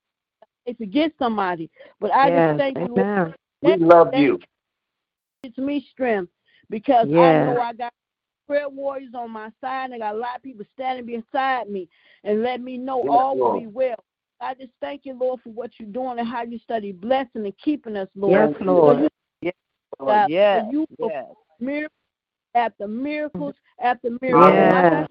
[0.66, 1.70] if you get somebody.
[2.00, 2.48] But I Yes.
[2.50, 3.34] just thank you, Lord, Amen.
[3.62, 4.40] We love thank you.
[5.42, 6.30] it's me strength
[6.68, 7.92] because I know I got
[8.46, 11.88] prayer warriors on my side and I got a lot of people standing beside me
[12.24, 13.96] and let me know Yes, all will be well.
[14.40, 17.58] I just thank you, Lord, for what you're doing and how you study blessing and
[17.62, 18.32] keeping us, Lord.
[18.32, 18.98] Yes, Because Lord.
[19.42, 19.50] you
[19.98, 21.26] Lord, God, yes, you yes,
[21.58, 21.92] miracle
[22.54, 24.50] after miracles after miracles.
[24.50, 24.72] Yes.
[24.72, 25.06] Like I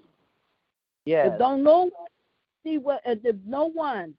[1.04, 1.38] yes.
[1.38, 1.90] Don't no one
[2.64, 4.14] see what if no one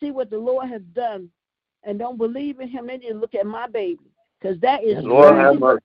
[0.00, 1.30] see what the Lord has done
[1.84, 3.98] and don't believe in him, they need to look at my baby.
[4.40, 5.82] Because that is Lord have mercy.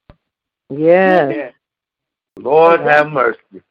[0.69, 1.53] Yes.
[2.39, 3.61] Lord have mercy.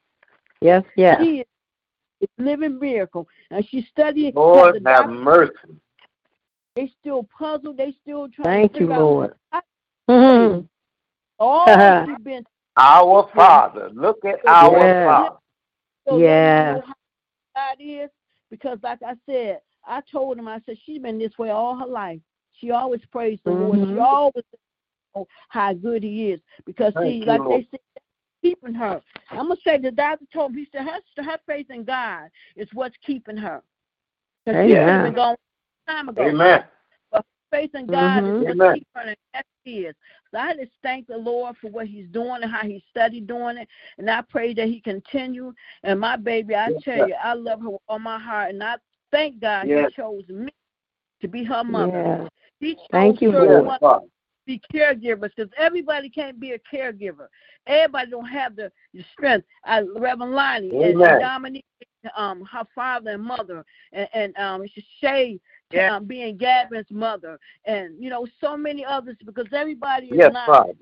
[0.60, 1.20] Yes, yes.
[1.22, 3.28] She is a living miracle.
[3.50, 5.52] And she studied Lord the have doctor, mercy.
[6.74, 9.34] they still puzzled, they still trying Thank to you, out Lord.
[9.52, 9.60] I-
[10.08, 10.68] Mhm.
[11.38, 11.66] all
[12.06, 12.44] she's been
[12.76, 13.90] Our Father.
[13.90, 15.06] Look at our Yes.
[15.06, 15.36] Father.
[16.06, 16.76] so Yes.
[16.86, 16.92] know
[17.54, 18.10] God is.
[18.50, 21.86] Because like I said, I told him, I said, she's been this way all her
[21.86, 22.20] life.
[22.52, 23.78] She always praised the Lord.
[23.80, 24.00] She Mhm.
[24.02, 24.44] always
[25.14, 26.40] know how good he is.
[26.64, 27.62] Because Thank see, like Lord.
[27.62, 27.80] they said,
[28.42, 29.02] keeping her.
[29.30, 32.68] I'm gonna say the doctor told me, he said her, her faith in God is
[32.72, 33.62] what's keeping her.
[34.44, 35.02] Because she could have Amen.
[35.04, 35.36] been gone
[35.88, 36.22] a long time ago.
[36.22, 36.64] Amen.
[37.50, 38.28] Faith in God Mhm.
[38.28, 38.74] is what's Amen.
[38.74, 39.94] keeping her, and that's is.
[40.36, 43.56] So I just thank the Lord for what He's doing and how He studied doing
[43.56, 45.54] it, and I pray that He continue.
[45.82, 47.06] And my baby, I Yes, tell sir.
[47.08, 48.76] you, I love her with all my heart, and I
[49.10, 49.90] thank God Yes.
[49.96, 50.50] He chose me
[51.22, 52.28] to be her mother.
[52.62, 53.48] Chose Thank you, Lord.
[53.66, 54.04] ones Yes, Father.
[54.04, 54.10] to
[54.46, 57.28] be caregivers because everybody can't be a caregiver.
[57.66, 59.46] Everybody don't have the, the strength.
[59.64, 61.10] I, Reverend Lonnie and, Amen.
[61.12, 61.64] and Dominique,
[62.14, 64.64] um, her father and mother, and, and um,
[65.00, 65.40] Shay
[65.72, 65.96] Yeah.
[65.96, 70.46] um, being Gavin's mother, and you know so many others because everybody is Yes, not
[70.46, 70.72] Father.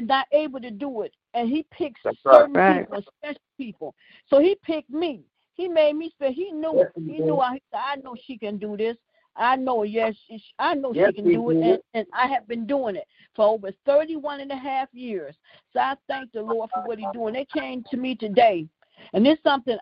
[0.00, 2.86] not able to do it, and he picks That's certain Right.
[2.88, 3.94] people, special people.
[4.28, 5.22] So he picked me.
[5.54, 6.32] He made me feel.
[6.32, 6.74] He knew.
[6.78, 7.38] Yes, he knew.
[7.40, 8.96] I, I know she can do this.
[9.36, 9.82] I know.
[9.82, 12.96] Yes, she, I know Yes, she can do it, and, and I have been doing
[12.96, 15.34] it for over 31 and a half years.
[15.72, 17.32] So I thank the Lord for what He's doing.
[17.34, 18.66] They came to me today,
[19.14, 19.78] and it's something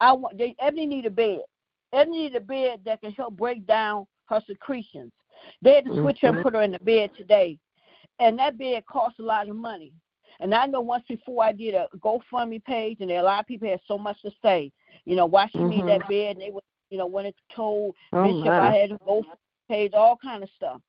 [0.00, 0.36] I want.
[0.36, 1.40] They Ebony need a bed.
[1.92, 5.12] Ebony need a bed that can help break down her secretions.
[5.60, 7.58] They had to switch her and put her in the bed today,
[8.18, 9.92] and that bed costs a lot of money.
[10.40, 13.68] And I know once before I did a GoFundMe page, and a lot of people
[13.68, 14.72] had so much to say.
[15.04, 15.86] You know, why she need Mhm.
[15.86, 16.36] that bed?
[16.36, 18.48] And they were, you know, when it told Oh, Bishop.
[18.48, 19.24] I had to go
[19.68, 20.80] page, all kind of stuff.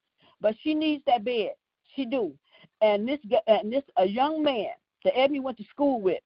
[0.42, 1.56] But she needs that bed.
[1.96, 2.38] She do.
[2.82, 4.72] And this and this a young man
[5.04, 6.22] that Ebony went to school with.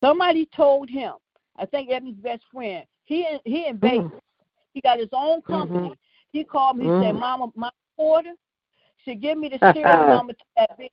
[0.00, 1.14] Somebody told him.
[1.56, 2.84] I think Ebony's best friend.
[3.04, 4.10] He in, he in Vegas.
[4.72, 5.94] He got his own company.
[6.32, 6.86] He called me.
[6.86, 7.20] He said, Mhm.
[7.20, 8.32] "Mama, my order
[9.04, 9.84] should give me the serial
[10.22, 10.90] number to that bed."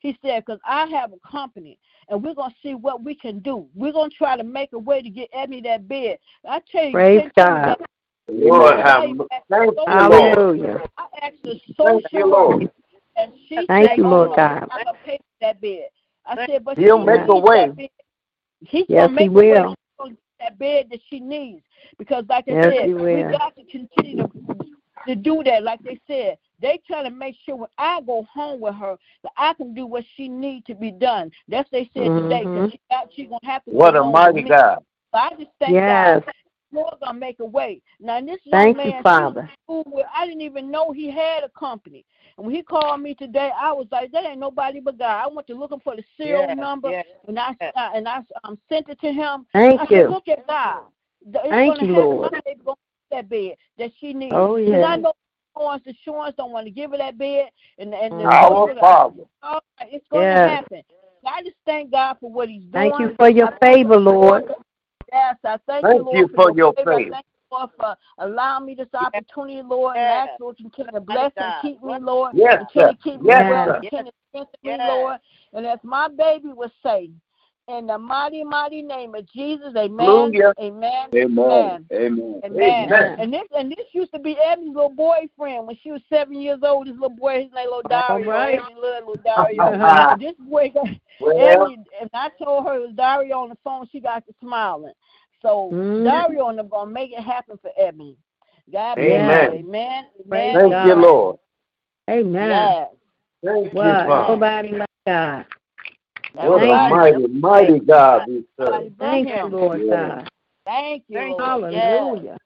[0.00, 1.78] He said, "Cause I have a company,
[2.08, 3.68] and we're gonna see what we can do.
[3.74, 6.18] We're gonna try to make a way to get Ebony that bed."
[6.48, 7.64] I tell you, Praise can't you God.
[7.78, 7.90] that-
[8.28, 9.28] Lord have I mercy.
[9.50, 10.38] Thank you, Lord.
[10.38, 10.90] Hallelujah.
[10.96, 12.70] I asked the Thank you, social Lord.
[13.16, 14.68] and she Thank said, you, Lord "Oh, God.
[14.70, 15.88] I'm gonna pay for that bed."
[16.24, 17.66] I said, "But He'll make a way.
[17.66, 17.90] that bed.
[18.60, 19.50] He's Yes, gonna make he a way.
[19.52, 19.74] will.
[20.50, 21.62] He's gonna get that bed that she needs.
[21.98, 24.26] Because like I Yes, said, we got to continue to,
[25.06, 25.62] to do that.
[25.64, 29.32] Like they said, they trying to make sure when I go home with her that
[29.36, 31.30] I can do what she need to be done.
[31.48, 32.44] That's what they said today.
[32.44, 32.54] Mhm.
[32.54, 33.70] Because she got she gonna have to.
[33.72, 34.42] What go a mighty.
[34.42, 34.84] God.
[35.14, 36.22] So I just thank Yes.
[36.24, 36.34] God.
[36.72, 37.80] Lord gonna make a way.
[38.00, 39.40] Now this young Thank man, you, Father.
[39.42, 42.04] in school I didn't even know he had a company.
[42.36, 45.26] And when he called me today, I was like, "That ain't nobody but God." I
[45.28, 47.70] went to looking for the serial Yeah, number, yeah, and I yeah.
[47.76, 49.46] uh, and I um, sent it to him.
[49.52, 50.08] Thank I said, you.
[50.08, 50.84] "Look at God.
[51.30, 52.16] The- It's Thank gonna you, happen.
[52.16, 52.30] Lord.
[52.32, 52.58] Gonna get
[53.10, 54.32] that bed that she needs.
[54.34, 54.96] Oh, Because I yeah.
[54.96, 55.12] know
[55.54, 59.24] insurance, the insurance don't want to give her that bed, and and the, Our Father.
[59.42, 60.82] Oh, it's going to happen.
[61.22, 62.72] So I just thank God for what He's doing.
[62.72, 64.44] Thank you for your favor, Lord.
[65.12, 66.92] Yes, I thank, Thank you, Lord, you for, for your your favor.
[66.92, 67.10] I favor.
[67.10, 70.28] thank you, Lord, for allowing me this opportunity, Lord, and Yes.
[70.30, 72.32] ask Lord to continue to bless and keep me, Lord.
[72.36, 72.96] Yes, continue sir.
[72.96, 73.80] to keep Yes, me well, sir.
[73.82, 75.18] continue to strengthen me, Lord.
[75.52, 77.10] And as my baby would say,
[77.72, 80.54] in the mighty, mighty name of Jesus, amen, Hallelujah.
[80.60, 81.88] amen, Amen.
[81.92, 82.40] Amen.
[82.44, 82.62] Amen.
[82.92, 83.16] Amen.
[83.20, 86.58] And this and this used to be Ebony's little boyfriend when she was seven years
[86.62, 86.86] old.
[86.86, 88.28] This little boy, his name little Dario.
[88.28, 88.54] right.
[88.58, 89.62] Ebony loved little Dario.
[89.72, 90.16] Uh-huh.
[90.20, 90.88] This boy got
[91.20, 93.86] Well, Ebony, and I told her it was Dario on the phone.
[93.92, 94.92] She got to smiling.
[95.40, 96.04] So Mhm.
[96.04, 98.16] Dario and them gonna make it happen for Ebony.
[98.72, 99.52] God bless Amen.
[99.52, 99.58] you.
[99.60, 100.04] Amen.
[100.28, 100.70] Praise Amen.
[100.70, 101.36] thank you, Lord.
[102.10, 102.48] Amen.
[102.48, 102.88] Yes.
[103.44, 104.06] Thank you, What?
[104.06, 104.32] Father.
[104.34, 105.46] Nobody like God.
[106.34, 108.70] What a mighty, mighty God we serve.
[108.70, 109.48] Nobody Thank you.
[109.48, 110.30] Lord God.
[110.64, 111.72] Thank you, Thank Lord.
[111.72, 111.92] Yes.
[111.92, 112.38] Hallelujah.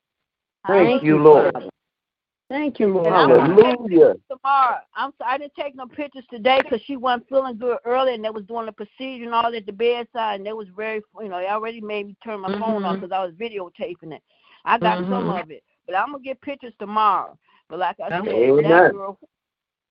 [0.67, 1.71] Thank you, Lord.
[2.49, 3.07] Thank you, Lord.
[3.07, 3.39] And I'm God.
[3.39, 4.15] gonna take Hallelujah.
[4.31, 4.79] tomorrow.
[4.95, 8.25] I'm so, I didn't take no pictures today because she wasn't feeling good early, and
[8.25, 11.29] they was doing the procedure and all at the bedside, and they was very, you
[11.29, 14.23] know, they already made me turn my phone off because I was videotaping it.
[14.65, 15.43] I got some Mhm.
[15.43, 17.39] of it, but I'm gonna get pictures tomorrow.
[17.69, 18.63] But like I said, Amen.
[18.63, 19.19] that girl,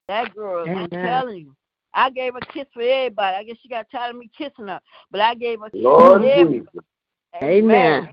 [0.08, 1.56] that girl, I'm telling you.
[1.96, 3.38] I gave a kiss for everybody.
[3.38, 4.80] I guess she got tired of me kissing her,
[5.10, 6.60] but I gave her a kiss Lord for everybody.
[6.60, 6.84] Jesus.
[7.42, 8.10] Amen.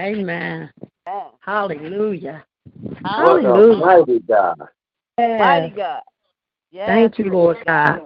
[0.00, 0.70] Amen.
[1.06, 1.30] Amen.
[1.40, 2.44] Hallelujah.
[3.02, 3.76] What a Hallelujah.
[3.76, 4.60] mighty God.
[5.18, 6.02] Mighty God.
[6.70, 8.00] Yes, Thank you, Lord God.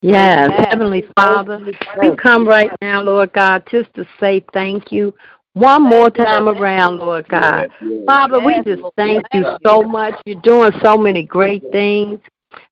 [0.00, 0.66] Yes, Amen.
[0.70, 1.60] Heavenly Father,
[2.00, 5.12] we come right now, Lord God, just to say thank you
[5.54, 7.70] one more time around, Lord God.
[7.80, 8.06] Yes, yes.
[8.06, 10.14] Father, we just thank you so much.
[10.26, 12.20] You're doing so many great things.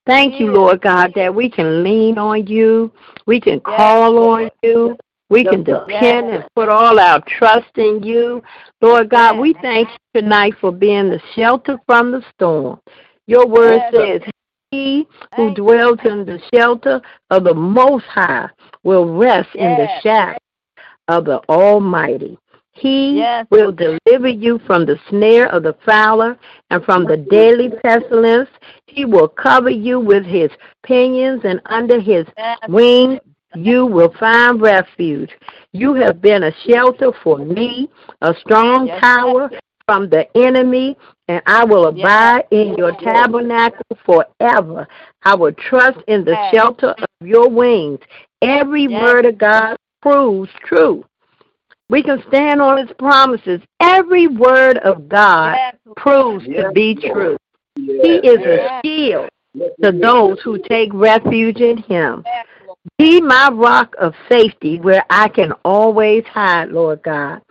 [0.04, 2.92] Thank you, Lord God, that we can lean on you.
[3.26, 4.98] We can call on you.
[5.30, 8.42] We can depend and put all our trust in you.
[8.80, 12.80] Lord God, we thank you tonight for being the shelter from the storm.
[13.26, 14.22] Your word says,
[14.72, 17.00] He who dwells in the shelter
[17.30, 18.48] of the Most High
[18.82, 20.36] will rest in the shadow
[21.08, 22.38] of the Almighty.
[22.72, 23.46] He Yes.
[23.50, 26.38] will deliver you from the snare of the fowler
[26.70, 28.48] and from the daily pestilence.
[28.94, 30.50] He will cover you with his
[30.82, 32.58] pinions, and under his Yes.
[32.68, 33.20] wings
[33.54, 35.30] you will find refuge.
[35.72, 37.88] You have been a shelter for me,
[38.20, 39.00] a strong Yes.
[39.00, 39.50] tower
[39.86, 40.96] from the enemy,
[41.28, 44.86] and I will abide in your tabernacle forever.
[45.24, 48.00] I will trust in the shelter of your wings.
[48.42, 51.02] Every word of God proves true.
[51.88, 53.62] We can stand on his promises.
[53.80, 55.56] Every word of God
[55.96, 57.38] proves to be true.
[57.86, 59.28] He is a shield
[59.82, 62.24] to those who take refuge in him.
[62.98, 67.42] Be my rock of safety where I can always hide, Lord God.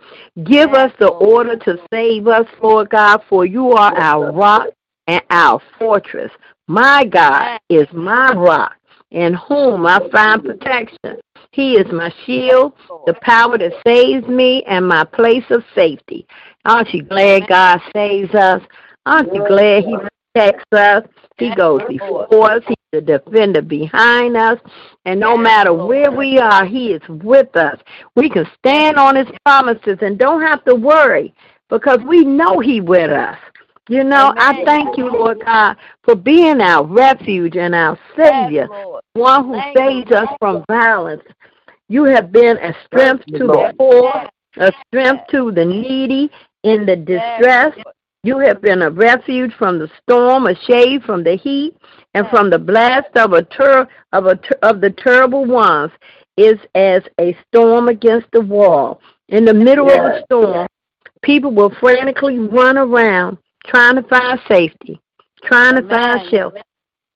[0.44, 4.68] Give us the order to save us, Lord God, for you are our rock
[5.06, 6.30] and our fortress.
[6.68, 8.76] My God is my rock,
[9.10, 11.20] in whom I find protection.
[11.50, 12.72] He is my shield,
[13.06, 16.26] the power that saves me, and my place of safety.
[16.64, 18.62] Aren't you glad God saves us?
[19.04, 19.96] Aren't you glad He
[20.34, 21.04] protects us?
[21.38, 22.62] He goes before us.
[22.66, 24.58] He's the defender behind us.
[25.04, 27.80] And no matter where we are, He is with us.
[28.16, 31.34] We can stand on His promises and don't have to worry
[31.68, 33.38] because we know He with us.
[33.88, 39.00] You know, I thank you, Lord God, for being our refuge and our Savior, Yes,
[39.14, 39.82] one who Thank you.
[39.82, 41.24] saves us from violence.
[41.88, 44.28] You have been a strength to the poor,
[44.58, 46.30] a strength to the needy
[46.62, 47.76] in the distress.
[48.24, 51.74] You have been a refuge from the storm, a shade from the heat,
[52.14, 55.90] and from the blast of a ter- of a ter- of the terrible ones
[56.36, 59.00] is as a storm against the wall.
[59.30, 60.68] In the middle of a storm,
[61.22, 65.00] people will frantically run around trying to find safety,
[65.42, 66.62] trying to find shelter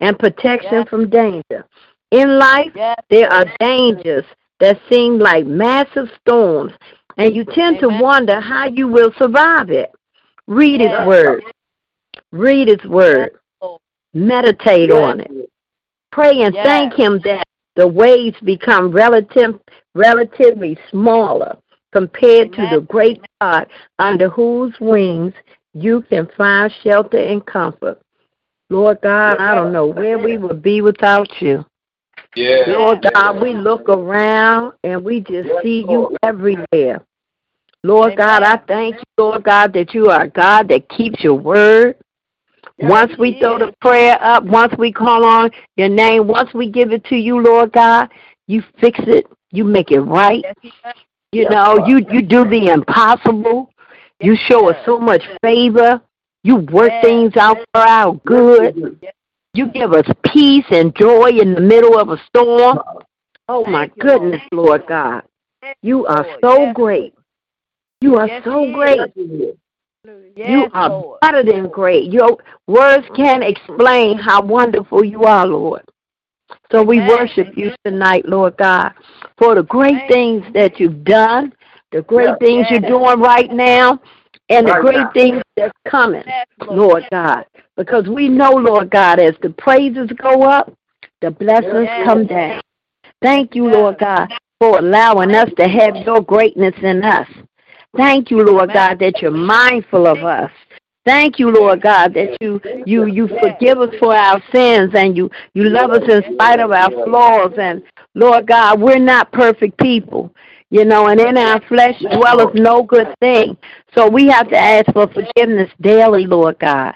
[0.01, 0.89] and protection Yes.
[0.89, 1.65] from danger.
[2.11, 2.97] In life, Yes.
[3.11, 4.25] there are dangers
[4.59, 6.73] that seem like massive storms,
[7.17, 7.91] and you tend Amen.
[7.97, 9.93] to wonder how you will survive it.
[10.47, 11.45] Read His Word.
[12.33, 13.33] Read His Word.
[14.15, 15.31] Meditate on it.
[16.13, 19.61] Pray and thank Him that the waves become relative,
[19.95, 21.57] relatively smaller
[21.93, 23.67] compared to the great God
[23.99, 25.35] under whose wings
[25.75, 28.01] you can find shelter and comfort.
[28.71, 31.65] Lord God, I don't know where we would be without you.
[32.35, 32.65] Yeah.
[32.67, 37.05] Lord God, we look around and we just see you everywhere.
[37.87, 41.35] Lord God, I thank you, Lord God, that you are a God that keeps your
[41.35, 41.97] word.
[42.79, 46.93] Once we throw the prayer up, once we call on your name, once we give
[46.93, 48.11] it to you, Lord God,
[48.49, 50.45] you fix it, you make it right.
[51.33, 53.71] You know, you you do the impossible.
[54.21, 56.01] You show us so much favor.
[56.43, 59.01] You work things out for our good.
[59.55, 62.81] You give us peace and joy in the middle of a storm.
[63.49, 65.23] Oh my goodness, Lord God.
[65.83, 67.16] You are so great.
[68.01, 69.01] You are so great.
[70.37, 72.13] You are better than great.
[72.13, 72.37] Your
[72.67, 75.83] words can't explain how wonderful you are, Lord.
[76.71, 78.93] So we worship you tonight, Lord God,
[79.39, 81.53] for the great things that you've done,
[81.93, 84.01] the great things you're doing right now,
[84.49, 85.11] and the Right great now.
[85.13, 86.25] things that's coming,
[86.69, 87.47] Lord God.
[87.77, 90.73] Because we know, Lord God, as the praises go up,
[91.21, 92.61] the blessings come down.
[93.23, 94.29] Thank you, Lord God,
[94.61, 97.29] for allowing us to have your greatness in us.
[97.97, 100.51] Thank you, Lord God, that you're mindful of us.
[101.05, 105.31] Thank you, Lord God, that you you you forgive us for our sins and you
[105.55, 107.53] you love us in spite of our flaws.
[107.59, 107.83] And
[108.15, 110.35] Lord God, we're not perfect people,
[110.71, 113.57] you know, and in our flesh dwelleth no good thing.
[113.95, 116.95] So we have to ask for forgiveness daily, Lord God.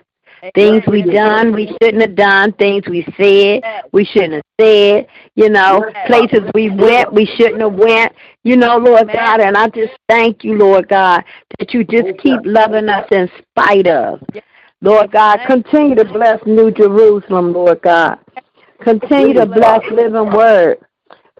[0.54, 3.62] Things we done we shouldn't have done, things we said
[3.92, 8.12] we shouldn't have said, you know, places we went we shouldn't have went,
[8.42, 11.24] you know, Lord God, and I just thank you, Lord God,
[11.58, 14.20] that you just keep loving us in spite of.
[14.82, 18.18] Lord God, continue to bless New Jerusalem, Lord God.
[18.82, 20.78] Continue to bless Living Word.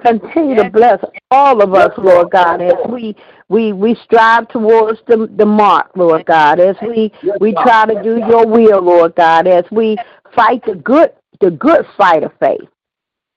[0.03, 0.99] Continue to bless
[1.31, 3.15] all of us, Lord God, as we
[3.49, 8.19] we we strive towards the the mark, Lord God, as we we try to do
[8.19, 9.99] your will, Lord God, as we
[10.35, 12.69] fight the good the good fight of faith.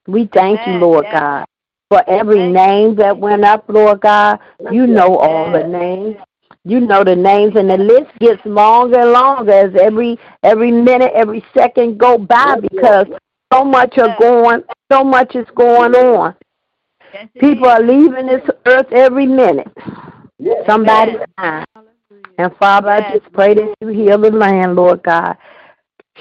[0.08, 1.46] We thank you, Lord God,
[1.90, 4.40] for every name that went up, Lord God.
[4.72, 6.18] You know all the names.
[6.66, 11.12] You know the names, and the list gets longer and longer as every every minute,
[11.14, 13.08] every second go by because
[13.54, 16.36] so much are going, so much is going on.
[17.40, 19.72] People are leaving this earth every minute.
[20.68, 21.66] Somebody's dying.
[22.38, 25.38] And Father, I just pray that you heal the land, Lord God.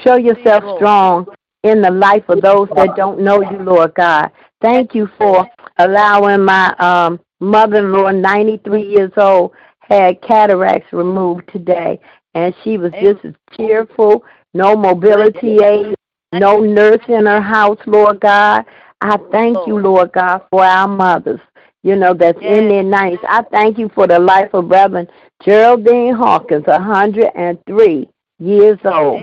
[0.04, 1.26] Show yourself strong
[1.62, 4.30] in the life of those that don't know you, Lord God.
[4.60, 12.00] Thank you for allowing my um, mother-in-law, 93 years old, had cataracts removed today,
[12.34, 14.24] and she was just as cheerful.
[14.54, 15.94] No mobility aid,
[16.32, 18.64] no nurse in her house, Lord God.
[19.02, 21.40] I thank you, Lord God, for our mothers.
[21.82, 23.18] You know that's in their nineties.
[23.28, 25.08] I thank you for the life of Reverend
[25.44, 29.22] Geraldine Hawkins, 103 years old.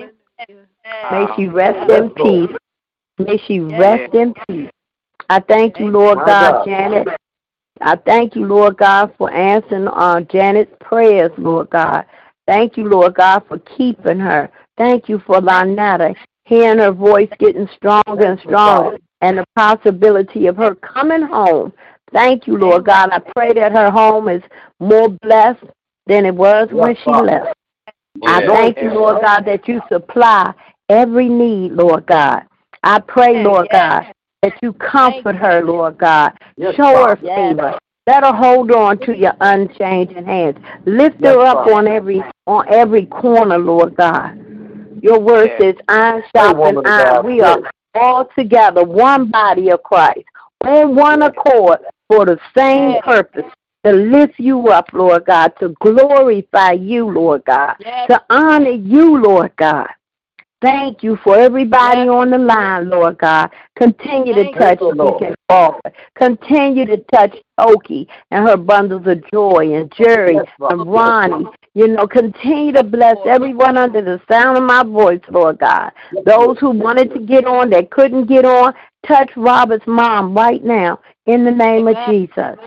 [1.11, 2.57] May she rest in peace.
[3.17, 4.69] May she rest in peace.
[5.29, 6.65] I thank you, Lord God, God.
[6.65, 7.07] Janet.
[7.81, 12.05] I thank you, Lord God, for answering uh, Janet's prayers, Lord God.
[12.45, 14.49] Thank you, Lord God, for keeping her.
[14.77, 20.57] Thank you for Lynetta, hearing her voice getting stronger and stronger, and the possibility of
[20.57, 21.73] her coming home.
[22.11, 23.09] Thank you, Lord God.
[23.11, 24.41] I pray that her home is
[24.79, 25.63] more blessed
[26.07, 27.55] than it was when she left.
[28.25, 30.53] I thank you, Lord God, that you supply
[30.89, 32.43] every need, Lord God.
[32.83, 34.07] I pray, Lord God,
[34.41, 36.31] that you comfort her, Lord God.
[36.75, 37.77] Show her favor.
[38.07, 40.57] Let her hold on to your unchanging hands.
[40.85, 44.35] Lift her up on every on every corner, Lord God.
[45.01, 47.61] Your word says, "Iron sharpens iron." We are.
[47.95, 50.25] All together, one body of Christ,
[50.65, 53.45] on one accord for the same purpose.
[53.85, 57.75] To lift you up, Lord God, to glorify you, Lord God,
[58.09, 59.87] to honor you, Lord God.
[60.61, 63.49] Thank you for everybody on the line, Lord God.
[63.77, 64.79] Continue to touch.
[64.79, 65.91] Deacon Walker.
[66.15, 71.45] Continue to touch Oki and her bundles of joy and Jerry Yes, and Ronnie.
[71.75, 75.91] You know, continue to bless everyone under the sound of my voice, Lord God.
[76.25, 78.73] Those who wanted to get on that couldn't get on,
[79.07, 82.57] touch Robert's mom right now in the name of Jesus.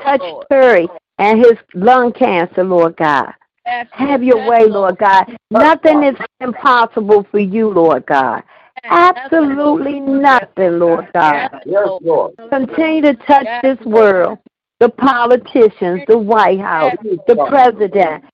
[0.00, 3.32] Touch Terry and his lung cancer, Lord God.
[3.90, 5.24] Have your way, Lord God.
[5.50, 8.42] Nothing is impossible for you, Lord God.
[8.84, 11.50] Absolutely nothing, Lord God.
[11.66, 12.34] Yes, Lord.
[12.50, 14.38] Continue to touch this world,
[14.80, 16.94] the politicians, the White House,
[17.26, 18.24] the president.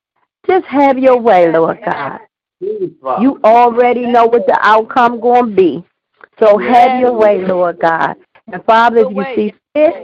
[0.47, 2.21] Just have your way, Lord God.
[2.61, 5.85] You already know what the outcome going to be.
[6.39, 8.17] So have your way, Lord God.
[8.47, 9.95] And Father, if you see fit,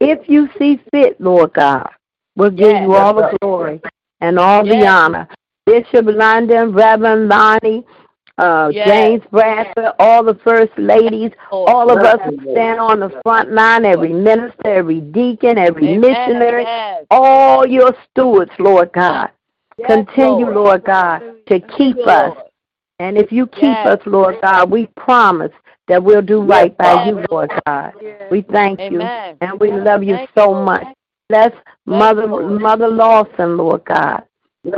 [0.00, 1.88] if you see fit, Lord God,
[2.36, 3.80] We'll give you all the glory
[4.20, 5.28] and all the honor.
[5.66, 7.84] Bishop London, Reverend Lonnie,
[8.38, 8.88] uh, Yes.
[8.88, 13.84] James Bradford, all the first ladies, all of us who stand on the front line,
[13.84, 16.00] every minister, every deacon, every Amen.
[16.00, 17.06] missionary, Yes.
[17.10, 19.30] all your stewards, Lord God.
[19.78, 20.54] Yes, Continue, Lord.
[20.54, 22.36] Lord God, to keep Yes, us.
[22.98, 23.86] And if you keep Yes.
[23.86, 25.52] us, Lord God, we promise
[25.88, 27.92] that we'll do right by you, Lord God.
[28.30, 29.02] We thank you
[29.40, 30.86] and we love you so much.
[31.28, 31.52] Bless
[31.86, 32.26] Mother.
[32.26, 34.22] Mother Lawson, Lord God.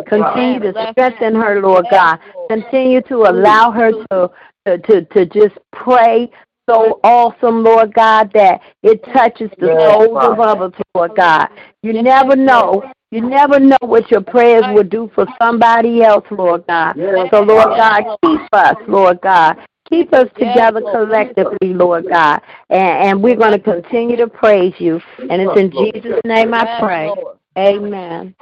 [0.06, 2.18] Continue to strengthen her, Lord God.
[2.50, 4.30] Continue to allow her to
[4.66, 6.30] to to, to just pray
[6.68, 11.48] so awesome, Lord God, that it touches the souls of others, Lord God.
[11.82, 12.90] You never know.
[13.10, 16.94] You never know what your prayers will do for somebody else, Lord God.
[17.30, 19.56] So, Lord God, keep us, Lord God.
[19.90, 22.40] Keep us together collectively, Lord God.
[22.70, 25.00] And, and we're going to continue to praise you.
[25.18, 27.10] And it's in Jesus' name I pray.
[27.56, 28.34] Amen.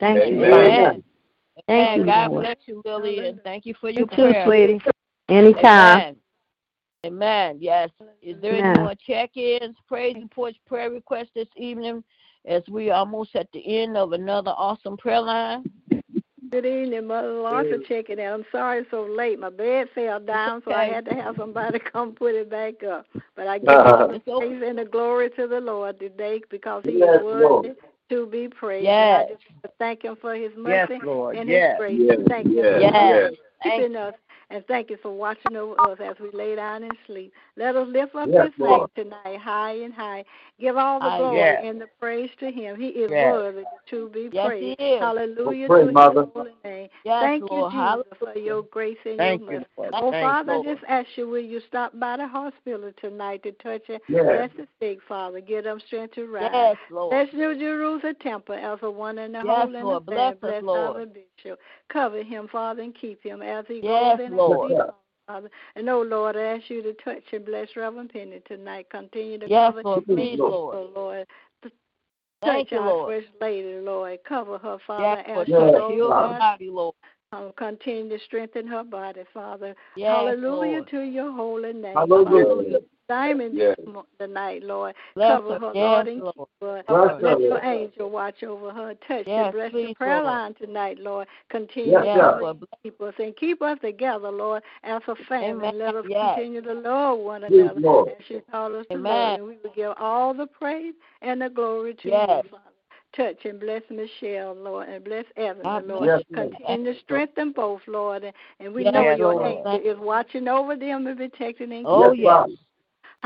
[0.00, 0.50] Thank you, Amen.
[0.50, 0.66] Father.
[0.66, 1.04] Amen.
[1.66, 1.98] Thank Amen.
[1.98, 2.42] you, God Lord.
[2.44, 4.80] bless you, Lily, and thank you for your You your too, sweetie.
[5.28, 5.98] Anytime.
[5.98, 6.16] Amen.
[7.06, 7.58] Amen.
[7.60, 7.90] Yes.
[8.22, 8.70] Is there Yeah.
[8.70, 12.02] any more check-ins, praise reports, prayer requests this evening
[12.46, 15.70] as we are almost at the end of another awesome prayer line?
[16.54, 18.28] Good evening, Mother Lawson checking in.
[18.28, 19.40] I'm sorry it's so late.
[19.40, 23.06] My bed fell down, so I had to have somebody come put it back up.
[23.34, 26.84] But I give all the It's praise and the glory to the Lord today because
[26.84, 27.76] He Yes, is worthy Lord.
[28.10, 28.84] to be praised.
[28.84, 29.26] Yes.
[29.30, 31.36] And I just thank Him for His Yes, mercy Lord.
[31.36, 31.70] and Yes.
[31.72, 32.00] His grace.
[32.00, 33.32] Yes, Thank you yes, for Yes.
[33.32, 33.32] yes.
[33.64, 34.14] keeping us,
[34.50, 37.32] and thank you for watching over us as we lay down and sleep.
[37.56, 40.24] Let us lift up Yes, His name tonight, high and high.
[40.60, 41.64] Give all the Ah, glory yes.
[41.64, 42.80] and the praise to Him.
[42.80, 43.32] He is Yes.
[43.32, 44.80] worthy to be Yes, praised.
[44.80, 45.00] he is.
[45.00, 46.26] Hallelujah Pray, to His Mother.
[46.34, 46.88] holy name.
[47.04, 47.72] Yes, Thank you, Lord.
[47.72, 49.66] Jesus, for your grace and Thank your mercy.
[49.76, 49.94] Lord.
[49.94, 50.66] Oh, Thank Father, I Lord.
[50.66, 54.02] just ask you, will you stop by the hospital tonight to touch it?
[54.08, 54.24] Yes.
[54.24, 55.40] Bless the sick, Father.
[55.40, 56.50] Give them strength to rise.
[56.52, 57.10] Yes, Lord.
[57.12, 60.06] Bless New Jerusalem temple as a one and the Yes, whole and the Lord.
[60.06, 60.06] stand.
[60.06, 60.96] Bless us, Bless Lord.
[60.96, 61.58] our bishop.
[61.88, 64.70] Cover him, Father, and keep him as he Yes, goes in Lord.
[64.72, 65.50] and as he comes, Father.
[65.76, 68.86] And oh, Lord, I ask you to touch and bless Reverend Penny tonight.
[68.90, 70.06] Continue to Yes, cover Lord.
[70.06, 70.76] Please, Lord.
[70.76, 71.26] oh, Lord.
[72.42, 73.14] Thank Touch you, our Lord.
[73.22, 74.18] First Lady, Lord.
[74.28, 75.48] Cover her, Father, Yes, Lord.
[75.48, 76.94] Yes, Touch goes heal her body, Lord.
[77.32, 79.74] um, continue to strengthen her body, Father.
[79.96, 80.88] Yes, Hallelujah Lord.
[80.90, 81.94] to your holy name.
[81.96, 82.44] Hallelujah.
[82.46, 82.78] Hallelujah.
[83.08, 83.76] Diamond Yes.
[84.18, 84.94] tonight, Lord.
[85.14, 85.58] Bless Cover her.
[85.58, 86.34] her, Yes, Lord, and Lord.
[86.34, 86.84] keep her.
[86.88, 87.64] Bless Let her, your Lord.
[87.64, 88.94] angel watch over her.
[89.06, 90.24] Touch Yes, and bless the prayer Lord.
[90.26, 91.26] line tonight, Lord.
[91.50, 92.32] Continue Yes, to Yes, God.
[92.32, 92.56] cover Lord.
[92.60, 95.68] and keep us and keep us together, Lord, as a family.
[95.68, 95.78] Amen.
[95.78, 96.34] Let us Yes.
[96.36, 98.08] continue to love one Yes, another Lord.
[98.18, 99.38] as you call us to love.
[99.38, 102.44] And we will give all the praise and the glory to Yes.
[102.44, 102.70] you, Father.
[103.12, 106.06] Touch and bless Michelle, Lord, and bless Evan, God Lord.
[106.06, 106.36] Yes, you.
[106.36, 106.50] Lord.
[106.56, 108.24] Continue to strengthen both, Lord.
[108.24, 109.46] And, and we Yes, know your Lord.
[109.46, 111.84] angel is watching over them and protecting them.
[111.86, 112.48] Oh, keeping yes.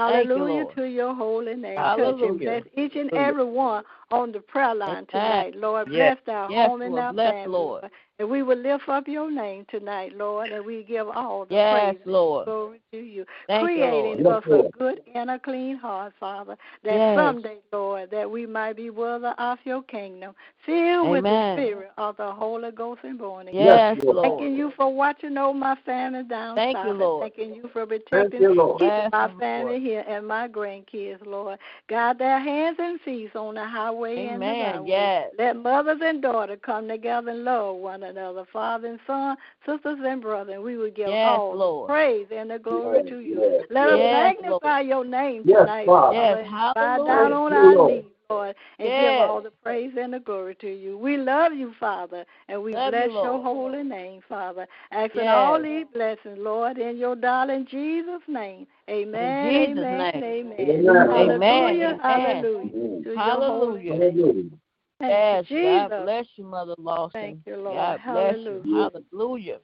[0.07, 1.76] Thank you, Hallelujah to your holy name.
[1.76, 2.38] Touch and Hallelujah.
[2.38, 3.30] bless each and Hallelujah.
[3.30, 5.88] every one on the prayer line tonight, Lord.
[5.90, 6.16] Yes.
[6.24, 7.04] Bless our Yes, home and Lord.
[7.04, 7.82] our Bless, family, Lord.
[7.82, 7.92] Lord.
[8.20, 11.72] And we will lift up your name tonight, Lord, and we give all the Yes,
[11.72, 12.46] praise and Lord.
[12.46, 13.24] glory to you.
[13.46, 14.42] Thank you, Creating Lord.
[14.48, 17.16] Yes, us a good and a clean heart, Father, that Yes.
[17.16, 20.34] someday, Lord, that we might be worthy of your kingdom,
[20.66, 23.64] filled with the spirit of the Holy Ghost and born again.
[23.64, 24.16] Yes, Yes, Lord.
[24.16, 24.38] Lord.
[24.40, 26.86] Thanking you for watching over my family down Thank south.
[26.86, 27.22] you, Lord.
[27.22, 28.80] Thanking you for protecting you, Lord.
[28.80, 29.82] keeping Bless my family Lord.
[29.82, 31.61] here and my grandkids, Lord.
[31.88, 34.86] Guide their hands and feet on the highway and the Amen.
[34.86, 35.30] Yes.
[35.38, 39.36] Let mothers and daughters come together and love one another, father and son,
[39.66, 40.55] sisters and brothers.
[40.55, 41.88] And we will give Yes, all Lord.
[41.88, 43.40] praise and the glory Yes, to you.
[43.40, 46.16] yes, Let us Yes, magnify your name Yes, tonight, Father.
[46.16, 46.46] Father, Yes.
[46.46, 47.34] and bow down Hallelujah.
[47.34, 47.92] on Thank you, our Lord.
[47.92, 50.99] knees, Lord, and give all the praise and the glory to you.
[50.99, 54.66] We love you, Father, and we Love you, bless your holy name, Father.
[54.91, 58.66] Asking all these blessings, Lord, in your darling Jesus' name.
[58.91, 60.22] Amen, Jesus' amen, name.
[60.22, 60.61] amen.
[60.61, 61.09] Amen.
[61.09, 62.03] Hallelujah, Amen.
[62.03, 62.70] hallelujah.
[62.76, 63.03] Amen.
[63.05, 63.93] To your holy Hallelujah.
[63.95, 64.51] Hallelujah.
[64.99, 65.45] Thank Yes.
[65.49, 67.11] you, God bless you, Mother Lawson.
[67.12, 67.76] Thank you, Lord.
[67.76, 68.62] God bless you.
[68.70, 68.91] Hallelujah.
[69.14, 69.59] Hallelujah.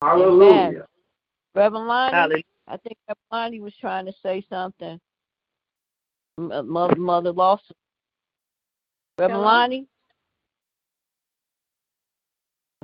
[0.00, 0.86] Hallelujah.
[1.54, 2.42] Reverend Lonnie, Hallelujah.
[2.66, 4.98] I think Reverend Lonnie was trying to say something.
[6.38, 7.76] M- uh, Mother, Mother Lawson.
[9.18, 9.44] Reverend Hello?
[9.52, 9.86] Lonnie?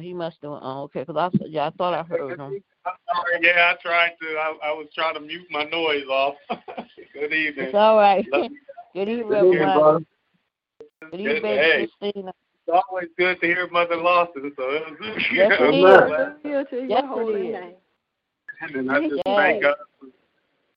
[0.01, 0.53] He must have.
[0.63, 1.01] Oh, okay.
[1.05, 2.63] Because I, yeah, I thought I heard him.
[3.43, 4.27] Yeah, I tried to.
[4.39, 6.37] I, I was trying to mute my noise off.
[7.13, 7.67] Good evening.
[7.67, 8.27] It's all right.
[8.95, 10.07] Good evening, Good Reverend evening,
[11.11, 11.89] Good evening, Good- baby hey.
[12.01, 12.33] Christina.
[12.67, 14.53] It's always good to hear Mother Lawson.
[14.57, 15.81] So it was, Yes, it I'm is.
[15.81, 16.09] glad.
[16.43, 17.53] Hallelujah to your Yes, it holy is.
[17.53, 17.75] name.
[18.75, 19.37] And I just Yes.
[19.37, 19.75] thank God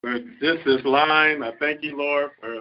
[0.04, 1.41] for this this line.
[1.41, 2.58] I thank you, Lord, for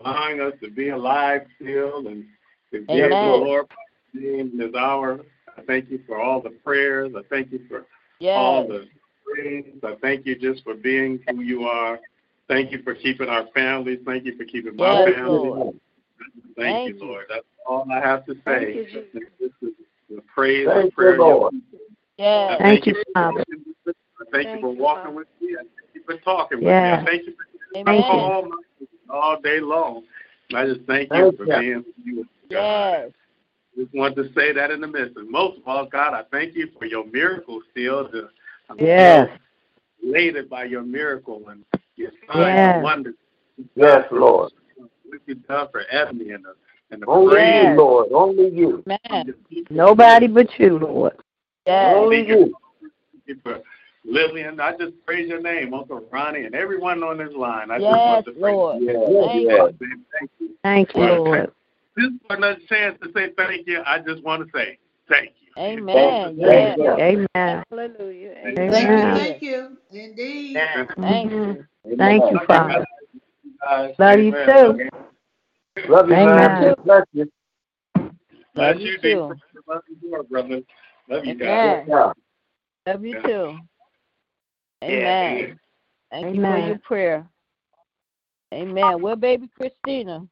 [0.00, 2.26] allowing us to be alive still and
[2.72, 3.40] to be able, Amen.
[3.40, 3.66] Lord,
[4.14, 5.20] in this hour.
[5.56, 7.12] I thank you for all the prayers.
[7.16, 7.86] I thank you for
[8.20, 8.36] Yes.
[8.36, 8.86] all the
[9.24, 9.64] praise.
[9.82, 11.98] I thank you just for being who you are.
[12.46, 14.00] Thank you for keeping our families.
[14.04, 15.48] Thank you for keeping my Yes, family.
[15.48, 15.80] Lord.
[16.56, 17.08] Thank, Thank you, you.
[17.08, 17.24] Lord.
[17.30, 18.74] That's all I have to Thank say.
[18.74, 19.04] you,
[19.40, 19.72] This is
[20.10, 21.12] the praise Thank and you, prayer.
[21.12, 21.52] of your Lord.
[21.52, 21.78] people.
[22.18, 22.58] I Yes.
[22.60, 23.38] Thank you, for Father.
[23.38, 23.94] walking with us.
[24.20, 25.16] I thank, Thank you for you, walking Father.
[25.16, 25.56] with me.
[26.08, 26.96] I for talking with Yeah.
[26.96, 27.02] me.
[27.02, 28.04] I thank you for Amen.
[28.04, 28.56] all, my,
[29.10, 30.04] all day long.
[30.50, 31.58] And I just thank you Thank for you.
[31.60, 32.28] being you.
[32.50, 33.02] God.
[33.02, 33.10] Yes.
[33.76, 35.16] Just want to say that in the midst.
[35.16, 38.08] And most of all, God, I thank you for your miracle still.
[38.08, 38.28] To,
[38.70, 39.28] I'm Yes.
[40.00, 41.64] still elated by your miracle and
[41.96, 42.74] your signs Yes.
[42.74, 43.14] and wonders.
[43.74, 44.52] Yes, Lord.
[44.76, 46.54] What you've done for Ebony and the,
[46.90, 48.12] and the Only praise you, Lord.
[48.12, 48.84] Only you.
[48.86, 48.98] Amen.
[49.10, 49.76] of your people.
[49.76, 51.14] Nobody but you, Lord.
[51.66, 51.94] Yes.
[51.96, 52.54] Only you.
[54.06, 54.60] Thank you for Lillian.
[54.60, 57.70] I just praise your name, Uncle Ronnie, and everyone on this line.
[57.70, 58.82] I just Yes, want to Lord.
[58.82, 59.72] Yes, Thank yes.
[59.80, 60.04] you.
[60.18, 60.56] Thank you.
[60.62, 61.52] Thank you, Well, Lord.
[61.96, 63.82] This is another chance to say thank you.
[63.86, 64.78] I just want to say
[65.08, 65.52] thank you.
[65.58, 66.38] Amen.
[66.42, 67.00] Thank Yes.
[67.00, 67.64] Amen.
[67.70, 68.34] Hallelujah.
[68.42, 68.70] Thank Amen.
[68.70, 69.76] Thank you, thank you.
[69.92, 70.58] Indeed.
[71.00, 71.64] Thank you.
[71.98, 72.84] Thank you, Father.
[73.98, 74.88] Love you too.
[75.88, 76.36] Love you, Amen.
[76.36, 76.74] man.
[76.84, 77.30] Bless you.
[78.54, 79.36] Bless you you, too.
[79.68, 80.60] Love you brother.
[81.08, 81.86] Love you guys.
[82.86, 83.56] Love you Yeah.
[84.82, 84.86] Too.
[84.92, 85.32] Yeah.
[85.32, 85.60] Amen.
[86.10, 86.68] Thank you for Amen.
[86.68, 87.26] your prayer.
[88.54, 89.00] Amen.
[89.02, 90.26] Well, baby Christina,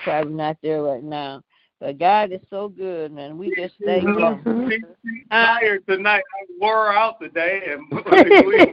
[0.00, 1.42] probably not there right now,
[1.80, 4.68] but God is so good, and we just thank Him.
[4.70, 6.22] She- She's tired tonight.
[6.40, 7.90] I wore out today, and
[8.46, 8.72] we,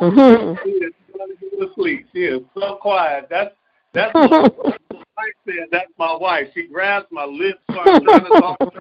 [0.00, 0.58] Mhm.
[0.62, 2.06] she is going to go to sleep.
[2.12, 3.28] She is so quiet.
[3.30, 3.54] That's
[3.94, 5.68] that's my wife said.
[5.72, 6.48] That's my wife.
[6.54, 8.80] She grabs my lips, starts trying to talk to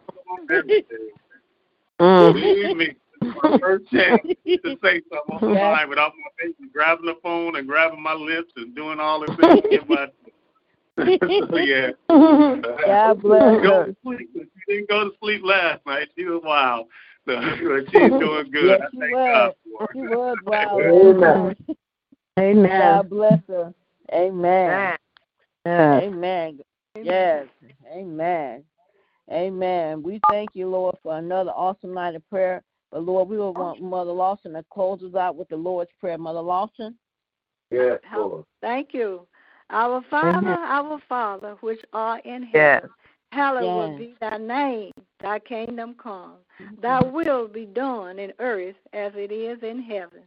[0.53, 1.09] everything.
[2.01, 2.33] Mm.
[2.33, 2.99] Believe me, it's
[3.43, 5.71] my first chance to say something on the Yeah.
[5.71, 9.35] line without my baby grabbing the phone and grabbing my lips and doing all this
[9.35, 9.61] things.
[9.61, 10.07] to get my
[10.97, 11.03] so
[11.57, 11.91] yeah.
[12.85, 13.85] God bless Go her.
[13.87, 14.29] to sleep.
[14.33, 16.07] She didn't go to sleep last night.
[16.17, 16.87] She was wild.
[17.27, 17.41] So
[17.91, 18.77] she's doing good.
[18.79, 19.31] Yes, I she thank was.
[19.33, 20.81] God for She was wild.
[20.83, 21.55] Amen.
[22.37, 22.79] Amen.
[22.79, 23.73] God bless her.
[24.13, 24.95] Amen.
[25.65, 25.99] Yeah.
[26.01, 26.59] Amen.
[27.01, 27.47] Yes.
[27.91, 28.63] Amen.
[29.31, 30.03] Amen.
[30.03, 32.61] We thank you, Lord, for another awesome night of prayer.
[32.95, 35.91] But Lord, we will oh, want Mother Lawson to close us out with the Lord's
[35.99, 36.17] Prayer.
[36.17, 36.95] Mother Lawson.
[37.69, 38.45] Yes, Lord.
[38.61, 39.27] Thank you.
[39.69, 40.57] Our Father, Amen.
[40.57, 42.83] our Father, which art in Yes.
[42.83, 42.89] heaven,
[43.33, 43.99] hallowed Yes.
[43.99, 44.93] be thy name.
[45.19, 46.37] Thy kingdom come.
[46.57, 46.79] Mm-hmm.
[46.79, 50.23] Thy will be done in earth as it is in heaven.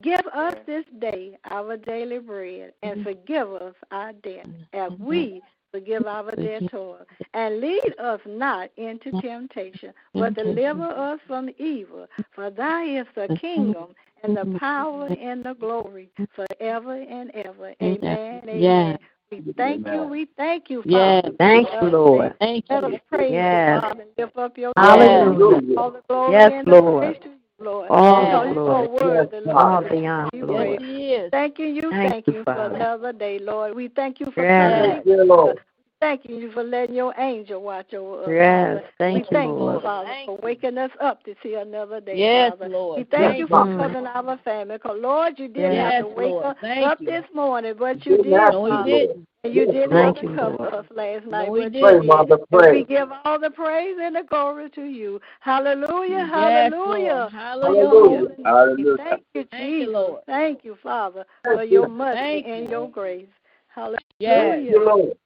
[0.00, 3.10] Give us this day our daily bread, and mm-hmm.
[3.10, 5.04] forgive us our debt, as mm-hmm.
[5.04, 7.06] we forgive our debtors.
[7.34, 12.06] And lead us not into temptation, but deliver us from evil.
[12.34, 17.74] For thy is the kingdom, and the power, and the glory, forever and ever.
[17.82, 18.40] Amen.
[18.42, 18.62] Amen.
[18.62, 18.98] Yes.
[19.30, 20.04] We thank you.
[20.04, 21.24] We thank you, Yes.
[21.24, 21.36] Father.
[21.38, 22.34] Thank you, Lord.
[22.38, 23.00] Thank Let us you.
[23.08, 23.74] praise Yes.
[23.74, 25.60] you, Father, and lift up your Hallelujah.
[25.60, 25.78] name.
[25.78, 27.02] All the glory Yes, and the Lord.
[27.02, 27.88] praise to you, Lord.
[27.90, 28.32] All Yes.
[28.32, 28.88] Because the you glory.
[29.14, 29.56] Yes, Lord.
[29.56, 30.56] All the honor, We Yes, Lord.
[30.58, 30.80] praise.
[30.80, 31.30] He is.
[31.30, 32.74] Thanking you, Thank thanking you, you for Father.
[32.76, 33.74] another day, Lord.
[33.74, 34.46] We thank you for Yes.
[34.46, 34.82] coming.
[34.92, 35.58] Thank you, Lord.
[36.00, 38.30] Thanking you for letting your angel watch over us.
[38.30, 38.82] Yes.
[38.98, 39.76] Thank we you, thank Lord.
[39.76, 42.68] you, Father, Thank for waking us up to see another day, Yes, Father.
[42.68, 42.98] Lord.
[42.98, 43.78] We thank Thank you for you.
[43.78, 44.74] covering our family.
[44.76, 46.46] Because, Lord, you didn't Yes, have to wake Lord.
[46.46, 47.06] us Thank up you.
[47.06, 48.90] this morning, but you did, Yes, No, he Father.
[48.90, 49.26] didn't.
[49.46, 50.74] And you didn't Thank have to you, cover Lord.
[50.74, 52.00] us last night, No, he but didn't.
[52.00, 52.06] Pray.
[52.06, 55.20] Mother, And we give all the praise and the glory to you.
[55.40, 57.30] Hallelujah, Yes, hallelujah.
[57.30, 57.32] Lord.
[57.32, 58.36] Hallelujah.
[58.44, 58.96] Hallelujah.
[58.96, 59.94] Thank you, Thank you, Jesus.
[59.94, 60.22] Lord.
[60.26, 63.26] Thank you, Father, for your mercy Thank and your grace.
[63.68, 63.98] Hallelujah.
[64.18, 64.52] Yes.
[64.52, 65.16] Thank you, Lord.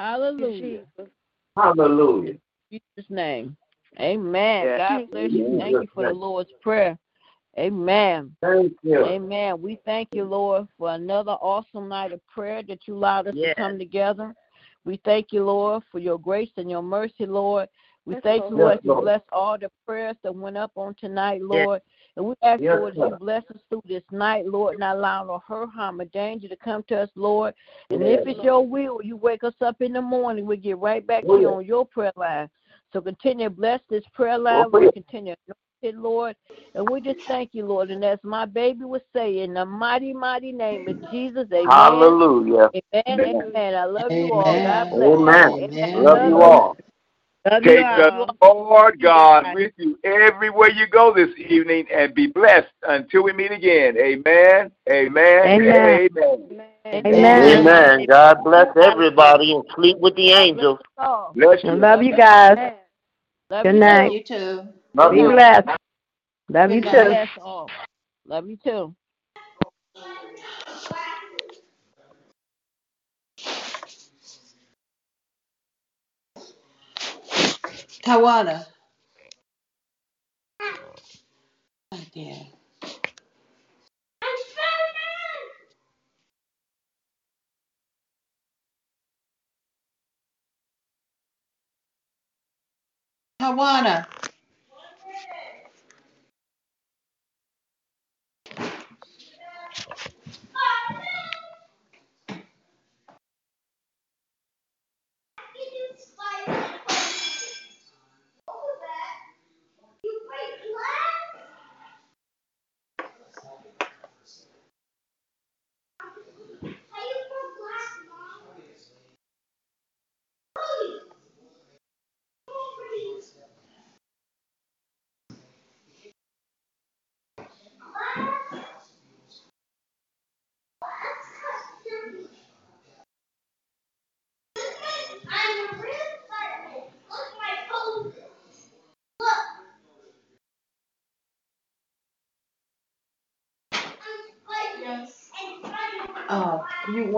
[0.00, 0.60] Hallelujah.
[0.96, 1.12] Jesus.
[1.56, 2.30] Hallelujah.
[2.30, 3.56] In Jesus' name.
[4.00, 4.64] Amen.
[4.66, 4.78] Yes.
[4.78, 5.58] God bless you.
[5.58, 6.98] Thank you for the Lord's Prayer.
[7.58, 8.34] Amen.
[8.40, 9.04] Thank you.
[9.04, 9.60] Amen.
[9.60, 13.56] We thank you, Lord, for another awesome night of prayer that you allowed us Yes.
[13.56, 14.34] to come together.
[14.84, 17.68] We thank you, Lord, for your grace and your mercy, Lord.
[18.06, 18.60] We Yes, thank you, Lord.
[18.60, 19.04] Lord, Yes, as you Lord.
[19.04, 21.48] bless all the prayers that went up on tonight, Yes.
[21.48, 21.82] Lord.
[22.16, 25.24] And we ask, Yes, Lord, that you bless us through this night, Lord, not allow
[25.24, 27.54] no hurt, harm, or danger to come to us, Lord.
[27.90, 28.20] And Yes.
[28.20, 31.24] if it's your will, you wake us up in the morning, we get right back
[31.24, 32.48] to you on your prayer line.
[32.92, 34.94] So continue to bless this prayer line, Lord.
[34.94, 36.36] Continue to anoint it, Lord.
[36.74, 37.90] And we just thank you, Lord.
[37.90, 41.68] And as my baby would say, in the mighty, mighty name of Jesus, amen.
[41.68, 42.70] Hallelujah.
[43.06, 43.42] Amen.
[43.48, 43.74] Amen.
[43.74, 44.62] I love you all.
[44.62, 45.20] God Amen.
[45.22, 45.46] bless.
[45.48, 45.70] Amen.
[45.70, 46.04] Amen.
[46.04, 46.76] Love you all.
[47.50, 47.96] Love Take all.
[47.96, 53.32] the Lord God with you everywhere you go this evening and be blessed until we
[53.32, 53.96] meet again.
[53.96, 54.70] Amen.
[54.90, 55.46] Amen.
[55.46, 56.08] Amen.
[56.12, 56.62] Amen.
[56.86, 57.06] Amen.
[57.06, 57.58] Amen.
[57.66, 58.06] Amen.
[58.06, 60.78] God bless everybody and sleep with the angels.
[61.34, 61.72] Bless you.
[61.72, 62.72] love you guys.
[63.50, 64.12] Good night.
[64.12, 64.68] You too.
[64.98, 65.24] Love Be you.
[65.24, 65.68] blessed.
[66.50, 67.18] Love you too.
[68.26, 68.96] Love you too.
[78.04, 78.66] Tawana.
[81.92, 82.46] Right there.
[93.42, 94.06] Tawana.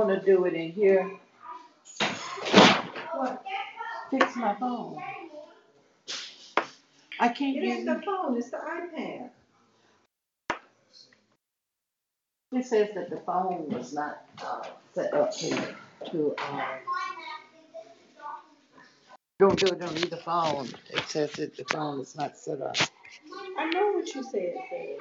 [0.08, 1.10] Want to do it in here?
[3.14, 3.44] What?
[4.10, 4.98] Fix my phone.
[7.20, 9.30] I can't It use ain't the phone, it's the iPad.
[12.52, 15.74] It says that the phone was not uh, set up to,
[16.10, 16.64] to, uh,
[19.40, 20.68] don't do it on either phone.
[20.90, 22.76] It says that the phone is not set up.
[23.58, 24.98] I know what you said, Dave.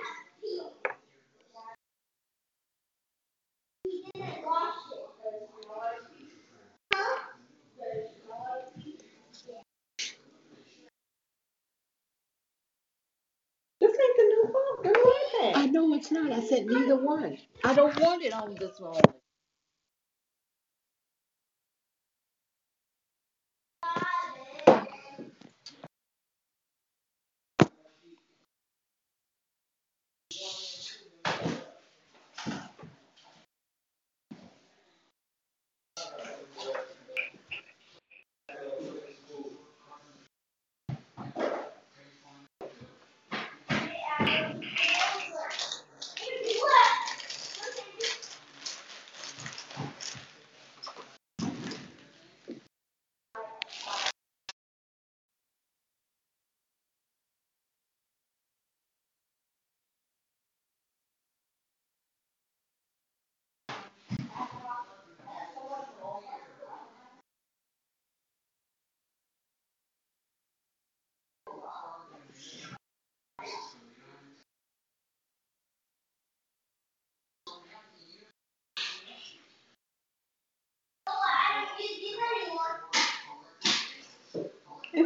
[13.82, 15.29] This ain't the new phone, the new iPad.
[15.42, 16.32] I know it's not.
[16.32, 17.38] I said neither one.
[17.64, 19.16] I don't want it on this phone.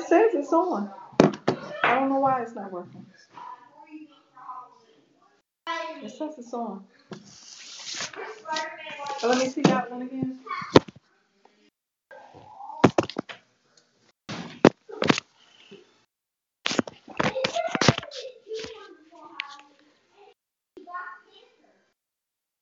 [0.04, 0.92] It says it's on.
[1.84, 3.06] I don't know why it's not working.
[6.04, 6.86] It says it's on.
[9.20, 10.40] So let me see that one again.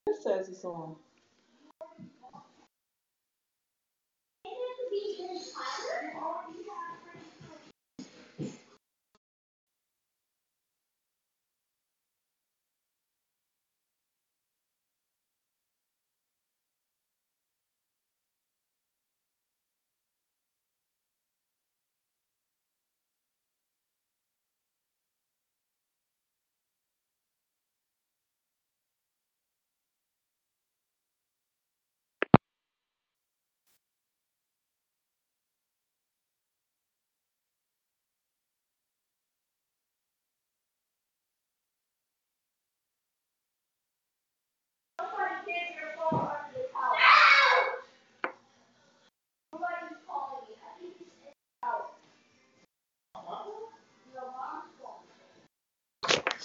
[0.08, 0.96] It says it's on.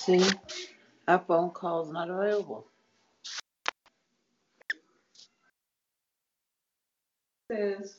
[0.07, 0.25] See,
[1.09, 2.65] our phone call's not available.
[7.51, 7.97] Says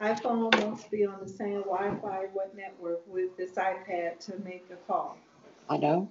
[0.00, 4.76] iPhone must be on the same Wi-Fi what network with this iPad to make a
[4.90, 5.18] call.
[5.68, 6.10] I know.